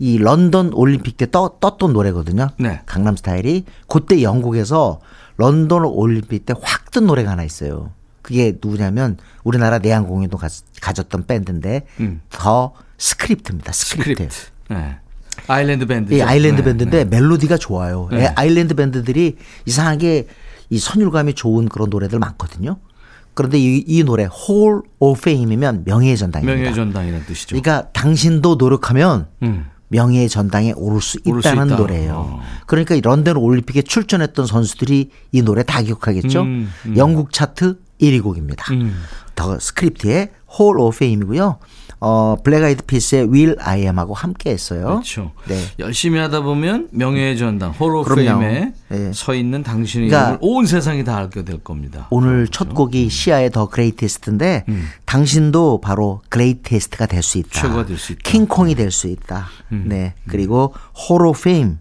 이 0.00 0.18
런던 0.18 0.72
올림픽 0.74 1.16
때 1.16 1.30
떠, 1.30 1.56
떴던 1.60 1.92
노래거든요. 1.92 2.48
네. 2.58 2.80
강남 2.86 3.16
스타일이 3.16 3.64
그때 3.88 4.22
영국에서 4.22 5.00
런던 5.38 5.84
올림픽 5.84 6.44
때 6.46 6.52
확 6.52 6.90
뜬 6.90 7.06
노래가 7.06 7.32
하나 7.32 7.44
있어요. 7.44 7.90
그게 8.22 8.56
누구냐면 8.62 9.16
우리나라 9.44 9.78
내한공연도 9.78 10.36
가, 10.36 10.48
가졌던 10.80 11.26
밴드인데 11.26 11.86
음. 12.00 12.20
더 12.30 12.72
스크립트입니다. 12.98 13.72
스크립트. 13.72 14.10
스크립트. 14.10 14.36
네. 14.70 14.96
아일랜드 15.46 15.86
밴드. 15.86 16.12
이 16.12 16.22
아일랜드 16.22 16.62
밴드인데 16.62 17.04
멜로디가 17.04 17.56
좋아요. 17.56 18.08
네. 18.10 18.20
예, 18.20 18.32
아일랜드 18.34 18.74
밴드들이 18.74 19.36
이상하게 19.66 20.26
이 20.70 20.78
선율감이 20.78 21.34
좋은 21.34 21.68
그런 21.68 21.90
노래들 21.90 22.18
많거든요. 22.18 22.78
그런데 23.34 23.58
이, 23.58 23.84
이 23.86 24.02
노래 24.02 24.24
Hall 24.24 24.82
of 24.98 25.20
Fame이면 25.20 25.84
명예의 25.84 26.16
전당입니다. 26.16 26.54
명예의 26.54 26.74
전당이라는 26.74 27.24
뜻이죠. 27.26 27.60
그러니까 27.60 27.88
당신도 27.92 28.56
노력하면 28.56 29.28
음. 29.42 29.66
명예의 29.88 30.28
전당에 30.28 30.72
오를 30.76 31.00
수 31.00 31.18
오를 31.24 31.40
수 31.40 31.48
있다는 31.48 31.68
있다. 31.68 31.76
노래예요. 31.76 32.14
어. 32.14 32.40
그러니까 32.66 32.94
이 32.94 33.00
런던 33.00 33.36
올림픽에 33.36 33.82
출전했던 33.82 34.46
선수들이 34.46 35.10
이 35.32 35.42
노래 35.42 35.62
다 35.62 35.80
기억하겠죠. 35.80 36.42
음, 36.42 36.68
음. 36.86 36.96
영국 36.96 37.32
차트 37.32 37.78
1위 38.00 38.22
곡입니다. 38.22 38.72
음. 38.74 39.02
더 39.34 39.58
스크립트의 39.58 40.30
Hall 40.58 40.78
of 40.80 40.98
Fame이고요. 40.98 41.58
어, 42.00 42.36
블랙 42.44 42.62
아이드 42.62 42.84
피스의 42.84 43.24
Will 43.28 43.56
I 43.58 43.80
Am하고 43.80 44.14
함께 44.14 44.50
했어요. 44.50 44.84
그렇죠. 44.86 45.32
네. 45.48 45.60
열심히 45.80 46.20
하다 46.20 46.42
보면 46.42 46.88
명예의 46.92 47.36
전당 47.36 47.72
그럼요. 47.72 48.02
호로프레임에 48.04 48.72
네. 48.88 49.12
서 49.12 49.34
있는 49.34 49.64
당신의 49.64 50.08
그러니까 50.08 50.30
이름을 50.34 50.38
온 50.42 50.66
세상이 50.66 51.02
다 51.02 51.16
알게 51.16 51.44
될 51.44 51.58
겁니다. 51.58 52.06
오늘 52.10 52.44
그렇죠. 52.46 52.50
첫 52.52 52.74
곡이 52.74 53.08
시아의 53.10 53.50
The 53.50 53.68
Greatest인데 53.68 54.64
음. 54.68 54.86
당신도 55.06 55.80
바로 55.80 56.22
greatest가 56.28 57.06
될 57.06 57.22
수 57.24 57.38
있다. 57.38 57.48
최고가 57.62 57.86
될 57.86 57.98
수 57.98 58.12
있다. 58.12 58.20
킹콩이 58.22 58.76
될 58.76 58.92
수 58.92 59.08
있다. 59.08 59.48
음. 59.72 59.86
네. 59.88 60.14
그리고 60.28 60.72
호로 61.08 61.32
페임 61.32 61.78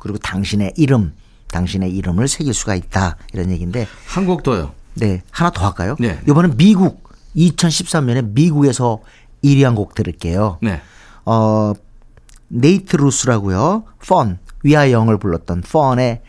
그리고 0.00 0.18
당신의 0.18 0.72
이름, 0.76 1.12
당신의 1.52 1.92
이름을 1.94 2.26
새길 2.26 2.54
수가 2.54 2.74
있다. 2.74 3.16
이런 3.32 3.50
얘기인데 3.52 3.86
한 4.08 4.26
곡 4.26 4.42
더요. 4.42 4.72
네. 5.00 5.22
하나 5.30 5.50
더 5.50 5.66
할까요? 5.66 5.96
네. 5.98 6.18
이번엔 6.28 6.56
미국 6.56 7.08
2013년에 7.36 8.32
미국에서 8.32 9.00
1위 9.44 9.62
한 9.62 9.74
곡 9.74 9.94
들을게요. 9.94 10.58
네. 10.62 10.80
어, 11.24 11.72
네이트 12.48 12.96
루스라고요. 12.96 13.84
펀 14.06 14.38
We 14.62 14.90
Are 14.90 14.98
Young을 14.98 15.18
불렀던 15.18 15.62
펀의 15.62 16.20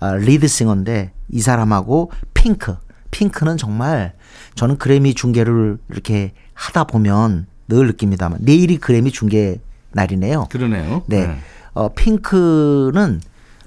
어, 0.00 0.14
리드 0.14 0.46
싱어인데 0.48 1.12
이 1.30 1.40
사람하고 1.40 2.10
핑크. 2.34 2.76
핑크는 3.10 3.56
정말 3.56 4.12
저는 4.54 4.78
그래미 4.78 5.14
중계를 5.14 5.78
이렇게 5.90 6.32
하다 6.54 6.84
보면 6.84 7.46
늘 7.68 7.86
느낍니다만 7.88 8.38
내일이 8.42 8.78
그래미 8.78 9.10
중계 9.10 9.60
날이네요. 9.92 10.46
그러네요. 10.50 11.02
네. 11.06 11.38
어, 11.74 11.88
핑크는 11.94 13.20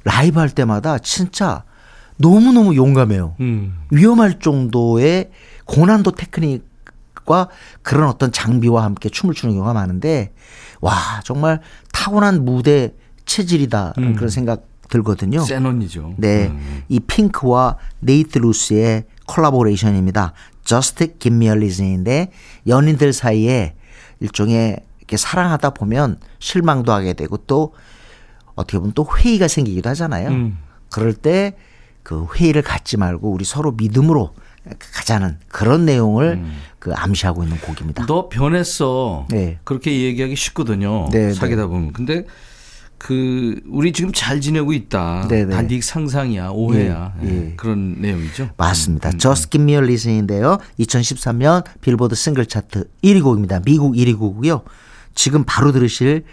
라이브 0.04 0.40
할 0.40 0.50
때마다 0.50 0.98
진짜 1.00 1.64
너무너무 2.20 2.76
용감해요. 2.76 3.36
음. 3.40 3.78
위험할 3.92 4.40
정도의 4.40 5.32
고난도 5.66 6.12
테크닉과 6.12 7.48
그런 7.82 8.10
어떤 8.10 8.32
장비와 8.32 8.84
함께 8.84 9.10
춤을 9.10 9.34
추는 9.34 9.56
경우가 9.56 9.74
많은데 9.74 10.34
와 10.82 10.94
정말 11.24 11.62
타고난 11.94 12.44
무대 12.44 12.94
체질이다 13.26 13.94
음. 13.98 14.16
그런 14.16 14.30
생각 14.30 14.68
들거든요. 14.90 15.40
센 15.42 15.66
언니죠. 15.66 16.14
네. 16.18 16.48
음. 16.48 16.84
이 16.90 17.00
핑크와 17.00 17.78
네이트 18.00 18.40
루스의 18.40 19.06
콜라보레이션입니다. 19.28 20.34
Just 20.66 21.20
Give 21.20 21.36
Me 21.36 21.46
a 21.46 21.52
Reason인데 21.52 22.32
연인들 22.68 23.14
사이에 23.14 23.76
일종의 24.20 24.80
이렇게 24.98 25.16
사랑하다 25.16 25.72
보면 25.72 26.18
실망도 26.40 26.92
하게 26.92 27.14
되고 27.14 27.38
또 27.38 27.74
어떻게 28.56 28.78
보면 28.78 28.94
또 28.94 29.08
회의가 29.18 29.48
생기기도 29.48 29.90
하잖아요. 29.90 30.30
음. 30.30 30.58
그럴 30.92 31.14
때 31.14 31.56
그 32.10 32.26
회의를 32.36 32.64
갖지 32.64 32.98
말고 32.98 33.30
우리 33.32 33.46
서로 33.46 33.72
믿음으로 33.72 34.34
가자는 34.96 35.38
그런 35.48 35.86
내용을 35.86 36.44
그 36.80 36.92
암시하고 36.92 37.44
있는 37.44 37.60
곡입니다. 37.60 38.04
음. 38.04 38.08
너 38.08 38.30
변했어. 38.30 39.28
네. 39.30 39.60
그렇게 39.64 40.06
얘기하기 40.06 40.36
쉽거든요. 40.36 41.10
네, 41.12 41.32
사귀다 41.32 41.68
보면. 41.68 41.94
근데 41.94 42.26
그 42.98 43.62
우리 43.70 43.94
지금 43.94 44.12
잘 44.12 44.42
지내고 44.42 44.74
있다. 44.74 45.28
네, 45.30 45.46
네. 45.46 45.54
단디 45.54 45.82
상상이야, 45.82 46.50
오해야. 46.50 47.14
예, 47.22 47.28
예, 47.28 47.32
예. 47.32 47.54
그런 47.56 48.02
내용이죠. 48.02 48.50
맞습니다. 48.58 49.12
Just 49.12 49.52
Give 49.52 49.64
Me 49.64 49.74
a 49.74 49.78
Reason인데요. 49.78 50.58
2013년 50.80 51.64
빌보드 51.80 52.16
싱글 52.16 52.48
차트 52.48 52.86
1위 53.04 53.22
곡입니다. 53.22 53.60
미국 53.60 53.94
1위 53.94 54.18
곡이고요. 54.18 54.64
지금 55.14 55.44
바로 55.46 55.72
들으실 55.72 56.24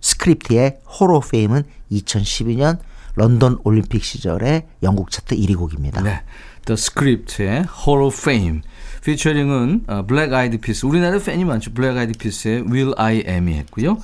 스크립트의 0.00 0.78
Hall 0.88 1.20
of 1.20 1.29
Fame은 1.29 1.62
2012년 1.92 2.78
런던 3.14 3.58
올림픽 3.64 4.04
시절의 4.04 4.66
영국 4.82 5.10
차트 5.10 5.36
1위 5.36 5.56
곡입니다. 5.56 6.00
네. 6.02 6.22
The 6.66 6.74
Script의 6.74 7.50
Hall 7.86 8.02
of 8.04 8.16
Fame. 8.18 8.60
피처링은 9.04 9.84
어, 9.86 10.04
블랙 10.06 10.32
아이드 10.32 10.58
피스. 10.58 10.86
우리나라 10.86 11.18
팬이 11.18 11.44
많죠. 11.44 11.72
블랙 11.72 11.96
아이드 11.96 12.18
피스의 12.18 12.62
Will 12.70 12.92
I 12.96 13.24
Am이 13.26 13.54
했고요. 13.54 13.98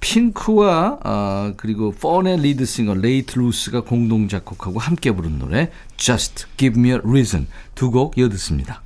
핑크와 0.00 0.98
어, 1.04 1.52
그리고 1.56 1.92
펀의 1.92 2.40
리드 2.40 2.64
싱어 2.64 2.94
네이트 2.94 3.38
루스가 3.38 3.82
공동 3.82 4.26
작곡하고 4.28 4.78
함께 4.80 5.12
부른 5.12 5.38
노래 5.38 5.70
Just 5.96 6.46
Give 6.56 6.80
Me 6.80 6.90
a 6.90 6.98
Reason 7.04 7.46
두 7.74 7.90
곡 7.90 8.18
이어 8.18 8.28
듣습니다. 8.30 8.81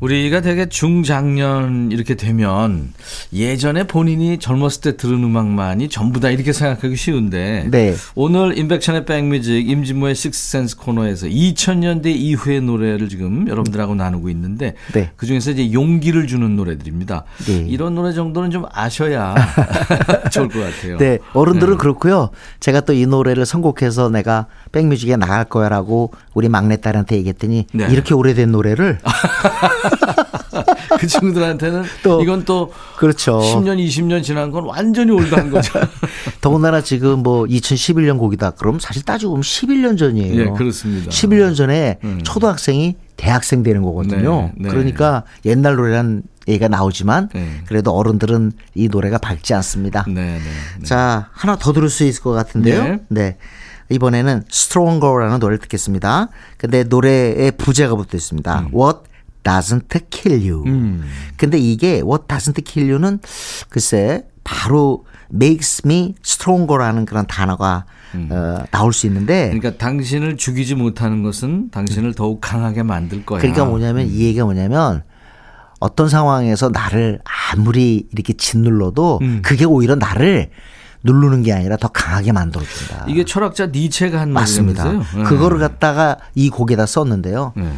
우리가 0.00 0.40
되게 0.40 0.66
중장년 0.68 1.90
이렇게 1.92 2.14
되면 2.14 2.92
예전에 3.32 3.84
본인이 3.84 4.38
젊었을 4.38 4.80
때 4.80 4.96
들은 4.96 5.22
음악만이 5.24 5.88
전부 5.90 6.20
다 6.20 6.30
이렇게 6.30 6.52
생각하기 6.52 6.96
쉬운데 6.96 7.66
네. 7.70 7.94
오늘 8.14 8.56
인백션의 8.56 9.04
백뮤직 9.04 9.68
임진모의 9.68 10.14
식스센스 10.14 10.76
코너에서 10.76 11.26
2000년대 11.26 12.06
이후의 12.06 12.62
노래를 12.62 13.08
지금 13.08 13.46
여러분들하고 13.48 13.94
나누고 13.94 14.30
있는데 14.30 14.74
네. 14.94 15.10
그중에서 15.16 15.50
이제 15.50 15.72
용기를 15.72 16.26
주는 16.26 16.56
노래들입니다. 16.56 17.24
네. 17.46 17.66
이런 17.68 17.94
노래 17.94 18.12
정도는 18.12 18.50
좀 18.50 18.64
아셔야 18.72 19.34
좋을 20.32 20.48
것 20.48 20.60
같아요. 20.60 20.96
네, 20.98 21.18
어른들은 21.34 21.76
그렇고요. 21.78 22.30
제가 22.60 22.80
또 22.82 22.90
이 22.90 23.06
노래를 23.06 23.46
선곡해서 23.46 24.10
내가 24.10 24.46
백뮤직에 24.72 25.16
나갈 25.16 25.44
거야라고 25.44 26.12
우리 26.34 26.48
막내딸한테 26.48 27.16
얘기했더니 27.16 27.66
네. 27.72 27.86
이렇게 27.90 28.14
오래된 28.14 28.50
노래를 28.50 28.98
그 30.98 31.06
친구들한테는 31.06 31.84
또 32.02 32.22
이건 32.22 32.44
또 32.44 32.72
그렇죠. 32.96 33.38
10년, 33.38 33.84
20년 33.84 34.22
지난 34.22 34.50
건 34.50 34.64
완전히 34.64 35.12
올드한 35.12 35.50
거죠. 35.50 35.78
더군다나 36.40 36.80
지금 36.80 37.22
뭐 37.22 37.44
2011년 37.44 38.18
곡이다. 38.18 38.50
그럼 38.52 38.78
사실 38.78 39.02
따지고 39.02 39.32
보면 39.32 39.42
11년 39.42 39.98
전이에요. 39.98 40.40
예, 40.40 40.44
그렇습니다. 40.50 41.10
11년 41.10 41.56
전에 41.56 41.98
음. 42.04 42.20
초등학생이 42.22 42.96
대학생 43.16 43.62
되는 43.62 43.82
거거든요. 43.82 44.42
네, 44.42 44.52
네. 44.56 44.68
그러니까 44.68 45.24
옛날 45.44 45.76
노래란 45.76 46.22
얘기가 46.48 46.68
나오지만 46.68 47.28
네. 47.34 47.62
그래도 47.66 47.92
어른들은 47.92 48.52
이 48.74 48.88
노래가 48.88 49.18
밝지 49.18 49.54
않습니다. 49.54 50.04
네, 50.08 50.14
네. 50.14 50.38
네. 50.78 50.84
자, 50.84 51.28
하나 51.32 51.56
더 51.56 51.72
들을 51.72 51.88
수 51.88 52.04
있을 52.04 52.22
것 52.22 52.32
같은데요. 52.32 52.84
네. 52.84 52.98
네. 53.08 53.36
이번에는 53.90 54.44
Stronger라는 54.50 55.40
노래를 55.40 55.58
듣겠습니다. 55.58 56.28
근데 56.56 56.84
노래에 56.84 57.50
부제가 57.50 57.96
붙어 57.96 58.16
있습니다. 58.16 58.68
What 58.72 59.09
doesn't 59.42 59.88
kill 60.10 60.50
you. 60.50 60.64
음. 60.66 61.04
근데 61.36 61.58
이게 61.58 62.02
What 62.02 62.26
doesn't 62.26 62.64
kill 62.64 62.90
you는 62.90 63.20
글쎄 63.68 64.26
바로 64.44 65.04
makes 65.32 65.82
me 65.84 66.14
stronger라는 66.24 67.04
그런 67.04 67.26
단어가 67.26 67.84
어, 68.14 68.64
나올 68.72 68.92
수 68.92 69.06
있는데 69.06 69.50
그러니까 69.50 69.76
당신을 69.76 70.36
죽이지 70.36 70.74
못하는 70.74 71.22
것은 71.22 71.70
당신을 71.70 72.14
더욱 72.14 72.40
강하게 72.40 72.82
만들 72.82 73.24
거야. 73.24 73.40
그러니까 73.40 73.64
뭐냐면 73.64 74.08
이 74.08 74.24
얘기가 74.24 74.44
뭐냐면 74.44 75.04
어떤 75.78 76.08
상황에서 76.08 76.68
나를 76.68 77.20
아무리 77.52 78.06
이렇게 78.12 78.32
짓눌러도 78.32 79.20
음. 79.22 79.42
그게 79.42 79.64
오히려 79.64 79.94
나를 79.94 80.50
누르는 81.02 81.42
게 81.42 81.52
아니라 81.52 81.76
더 81.76 81.88
강하게 81.88 82.32
만들어준다. 82.32 83.06
이게 83.08 83.24
철학자 83.24 83.66
니체가 83.66 84.20
한 84.20 84.32
맞습니다. 84.32 84.92
네. 84.92 85.22
그거를 85.24 85.58
갖다가 85.58 86.18
이 86.34 86.50
곡에다 86.50 86.84
썼는데요. 86.86 87.54
네. 87.56 87.72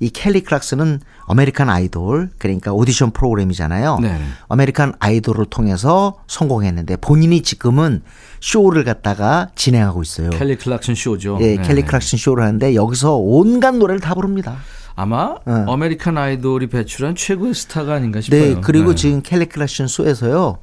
이 0.00 0.10
켈리 0.10 0.42
클락슨은 0.42 1.00
아메리칸 1.26 1.68
아이돌 1.68 2.30
그러니까 2.38 2.72
오디션 2.72 3.10
프로그램이잖아요. 3.10 3.98
네. 4.00 4.20
아메리칸 4.48 4.94
아이돌을 5.00 5.46
통해서 5.46 6.18
성공했는데 6.28 6.96
본인이 6.96 7.42
지금은 7.42 8.02
쇼를 8.40 8.84
갖다가 8.84 9.48
진행하고 9.56 10.02
있어요. 10.02 10.30
켈리 10.30 10.56
클락슨 10.56 10.94
쇼죠. 10.94 11.38
예, 11.40 11.56
네. 11.56 11.62
켈리 11.62 11.82
클락슨 11.82 12.16
쇼를 12.18 12.44
하는데 12.44 12.74
여기서 12.74 13.16
온갖 13.16 13.74
노래를 13.74 14.00
다 14.00 14.14
부릅니다. 14.14 14.56
아마 14.94 15.36
네. 15.46 15.64
아메리칸 15.66 16.16
아이돌이 16.16 16.68
배출한 16.68 17.14
최고의 17.14 17.54
스타가 17.54 17.94
아닌가 17.94 18.20
싶어요. 18.20 18.40
네, 18.40 18.60
그리고 18.60 18.90
네. 18.90 18.94
지금 18.96 19.22
켈리 19.22 19.46
클락슨 19.46 19.86
쇼에서요. 19.86 20.58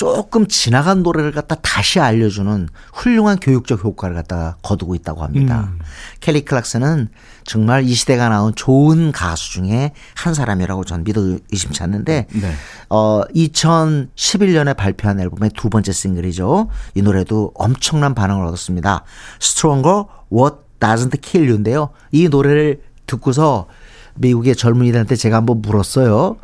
조금 0.00 0.46
지나간 0.46 1.02
노래를 1.02 1.30
갖다 1.30 1.56
다시 1.56 2.00
알려주는 2.00 2.70
훌륭한 2.94 3.38
교육적 3.38 3.84
효과를 3.84 4.16
갖다 4.16 4.56
거두고 4.62 4.94
있다고 4.94 5.22
합니다. 5.22 5.74
음. 5.74 5.78
켈리 6.20 6.40
클락슨은 6.40 7.10
정말 7.44 7.84
이 7.84 7.92
시대가 7.92 8.30
나온 8.30 8.54
좋은 8.54 9.12
가수 9.12 9.50
중에 9.50 9.92
한 10.14 10.32
사람이라고 10.32 10.84
전 10.84 11.04
믿어 11.04 11.20
의심치 11.52 11.82
않는데, 11.82 12.28
네. 12.32 12.52
어, 12.88 13.20
2011년에 13.34 14.74
발표한 14.74 15.20
앨범의 15.20 15.50
두 15.54 15.68
번째 15.68 15.92
싱글이죠. 15.92 16.70
이 16.94 17.02
노래도 17.02 17.52
엄청난 17.54 18.14
반응을 18.14 18.46
얻었습니다. 18.46 19.04
Stronger, 19.38 20.04
What 20.32 20.56
Doesn't 20.80 21.20
Kill 21.20 21.46
You인데요. 21.46 21.90
이 22.10 22.30
노래를 22.30 22.80
듣고서 23.04 23.66
미국의 24.14 24.56
젊은이들한테 24.56 25.14
제가 25.16 25.36
한번 25.36 25.60
물었어요. 25.60 26.38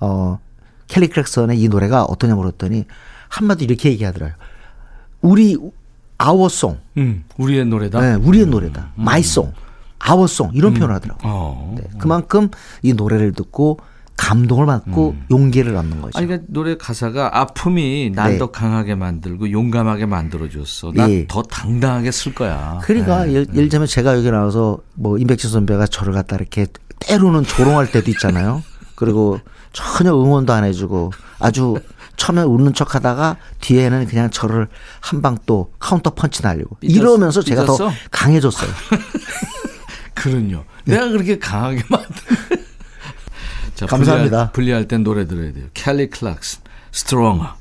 어, 0.00 0.40
켈리 0.88 1.08
클락슨의 1.08 1.60
이 1.60 1.68
노래가 1.68 2.04
어떠냐 2.04 2.34
물었더니 2.34 2.84
한마디 3.28 3.64
이렇게 3.64 3.90
얘기하더라고요. 3.90 4.36
우리 5.20 5.56
아워송, 6.16 6.78
음, 6.96 7.24
우리의 7.36 7.64
노래다. 7.66 8.00
네, 8.00 8.14
우리의 8.14 8.46
노래다. 8.46 8.92
마이송, 8.96 9.52
아워송 9.98 10.50
이런 10.54 10.74
표현을 10.74 10.94
하더라고요. 10.96 11.32
어. 11.32 11.74
네, 11.78 11.84
그만큼 11.98 12.50
이 12.82 12.92
노래를 12.92 13.32
듣고 13.32 13.78
감동을 14.16 14.66
받고 14.66 15.14
용기를 15.30 15.76
얻는 15.76 16.02
거죠. 16.02 16.18
아니 16.18 16.26
그러니까 16.26 16.48
노래 16.50 16.76
가사가 16.76 17.38
아픔이 17.38 18.10
날 18.12 18.32
네. 18.32 18.38
더 18.38 18.50
강하게 18.50 18.96
만들고 18.96 19.52
용감하게 19.52 20.06
만들어줬어. 20.06 20.92
난 20.92 21.10
예. 21.10 21.26
더 21.28 21.42
당당하게 21.42 22.10
쓸 22.10 22.34
거야. 22.34 22.80
그러니까 22.82 23.24
네. 23.24 23.34
예를, 23.34 23.46
예를 23.54 23.68
들면 23.68 23.86
제가 23.86 24.16
여기 24.16 24.28
나와서 24.28 24.78
뭐 24.94 25.18
임백진 25.18 25.50
선배가 25.50 25.86
저를 25.86 26.12
갖다 26.12 26.34
이렇게 26.34 26.66
때로는 26.98 27.44
조롱할 27.44 27.92
때도 27.92 28.10
있잖아요. 28.10 28.64
그리고 28.96 29.38
전혀 29.72 30.12
응원도 30.12 30.52
안 30.52 30.64
해주고 30.64 31.12
아주 31.38 31.76
처음에 32.16 32.42
웃는 32.42 32.74
척 32.74 32.94
하다가 32.94 33.36
뒤에는 33.60 34.06
그냥 34.06 34.30
저를 34.30 34.68
한 35.00 35.22
방 35.22 35.36
또 35.46 35.72
카운터 35.78 36.14
펀치 36.14 36.42
날리고 36.42 36.76
삐졌- 36.80 36.96
이러면서 36.96 37.42
제가 37.42 37.64
더 37.64 37.72
삐졌어? 37.76 37.92
강해졌어요. 38.10 38.70
그럼요. 40.14 40.64
내가 40.84 41.08
그렇게 41.08 41.38
강하게 41.38 41.82
만든. 41.88 42.14
자, 43.74 43.86
감사합니다. 43.86 44.50
분리할, 44.50 44.52
분리할 44.52 44.88
땐 44.88 45.04
노래 45.04 45.26
들어야 45.26 45.52
돼요. 45.52 45.66
켈리 45.74 46.10
클락슨, 46.10 46.60
Stronger. 46.92 47.52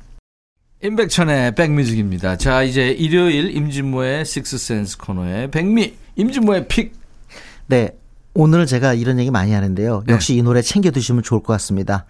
임백천의 0.84 1.56
백뮤직입니다. 1.56 2.38
자, 2.38 2.63
이제 2.63 2.89
일요일 2.89 3.56
임진모의 3.56 4.26
식스센스 4.26 4.97
코너의 4.97 5.51
백미, 5.51 5.95
임진모의 6.16 6.68
pick. 6.68 6.93
네. 7.68 7.91
오늘 8.39 8.67
제가 8.67 8.93
이런 8.93 9.17
얘기 9.17 9.31
많이 9.31 9.51
하는데요. 9.51 10.03
네. 10.05 10.13
역시 10.13 10.35
이 10.35 10.43
노래 10.43 10.61
챙겨 10.61 10.91
두시면 10.91 11.23
좋을 11.23 11.41
것 11.41 11.53
같습니다. 11.53 12.05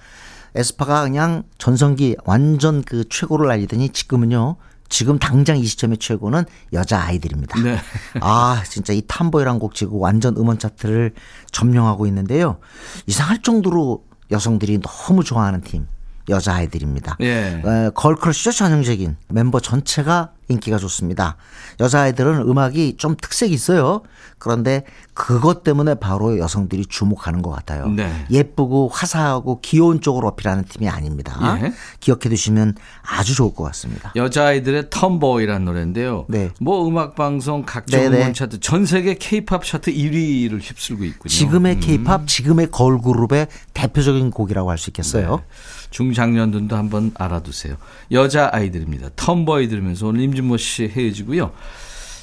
에스파가 0.56 1.04
그냥 1.04 1.44
전성기 1.58 2.18
완전 2.26 2.84
그 2.84 3.08
최고를 3.08 3.50
알리더니 3.50 3.90
지금은요. 3.90 4.58
지금 4.90 5.20
당장 5.20 5.58
이 5.58 5.64
시점의 5.64 6.00
최고는 6.00 6.44
여자 6.74 7.02
아이들입니다. 7.02 7.62
네. 7.62 7.78
아, 8.20 8.62
진짜 8.68 8.92
이 8.92 9.02
탐보이란 9.08 9.58
곡 9.60 9.74
지금 9.74 10.02
완전 10.02 10.36
음원 10.36 10.60
차트를 10.60 11.14
점령하고 11.54 12.06
있는데요. 12.08 12.58
이상할 13.06 13.42
정도로 13.42 14.04
여성들이 14.30 14.82
너무 14.82 15.24
좋아하는 15.24 15.62
팀. 15.62 15.88
여자 16.30 16.56
아이들입니다. 16.56 17.18
예. 17.22 17.62
에, 17.66 17.90
걸크러쉬죠 17.94 18.52
전형적인 18.52 19.16
멤버 19.30 19.60
전체가 19.60 20.32
인기가 20.50 20.78
좋습니다. 20.78 21.36
여자아이들은 21.80 22.42
음악이 22.48 22.96
좀 22.98 23.16
특색이 23.22 23.54
있어요. 23.54 24.02
그런데 24.40 24.84
그것 25.14 25.64
때문에 25.64 25.96
바로 25.96 26.38
여성들이 26.38 26.86
주목하는 26.86 27.42
것 27.42 27.50
같아요. 27.52 27.88
네. 27.88 28.26
예쁘고 28.32 28.88
화사하고 28.88 29.60
귀여운 29.62 30.00
쪽으로 30.00 30.28
어필하는 30.30 30.64
팀이 30.66 30.88
아닙니다. 30.88 31.60
예. 31.62 31.74
기억해 32.00 32.30
두시면 32.30 32.76
아주 33.02 33.36
좋을 33.36 33.54
것 33.54 33.64
같습니다. 33.66 34.12
여자아이들의 34.16 34.84
텀보이라는 34.84 35.64
노래인데요. 35.64 36.26
네. 36.30 36.52
뭐 36.62 36.88
음악 36.88 37.16
방송 37.16 37.64
각종 37.66 38.00
네네. 38.00 38.18
음원 38.18 38.34
차트 38.34 38.60
전 38.60 38.86
세계 38.86 39.16
K-팝 39.16 39.66
차트 39.66 39.92
1위를 39.92 40.60
휩쓸고 40.62 41.04
있군요. 41.04 41.30
지금의 41.30 41.76
음. 41.76 41.80
케이팝, 41.82 42.28
지금의 42.28 42.72
걸그룹의 42.72 43.48
대표적인 43.74 44.32
곡이라고 44.32 44.70
할 44.70 44.78
수 44.78 44.92
있겠어요. 44.92 45.38
네. 45.38 45.44
중장년들도 45.90 46.76
한번 46.76 47.12
알아두세요. 47.16 47.78
여자 48.12 48.50
아이들입니다. 48.52 49.10
텀보이 49.10 49.70
들으면서 49.70 50.08
오늘 50.08 50.22
임진모 50.22 50.58
씨 50.58 50.88
헤어지고요. 50.88 51.52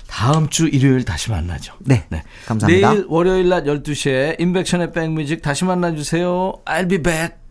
다음 0.07 0.49
주 0.49 0.69
일요일 0.69 1.05
다시 1.05 1.31
만나죠. 1.31 1.75
네, 1.81 2.07
감사합니다. 2.47 2.93
내일 2.93 3.07
월요일 3.09 3.49
낮 3.49 3.65
12시에 3.65 4.41
인백션의 4.41 4.93
백뮤직 4.93 5.43
다시 5.43 5.65
만나주세요. 5.65 6.61
I'll 6.65 6.89
be 6.89 7.03
back. 7.03 7.43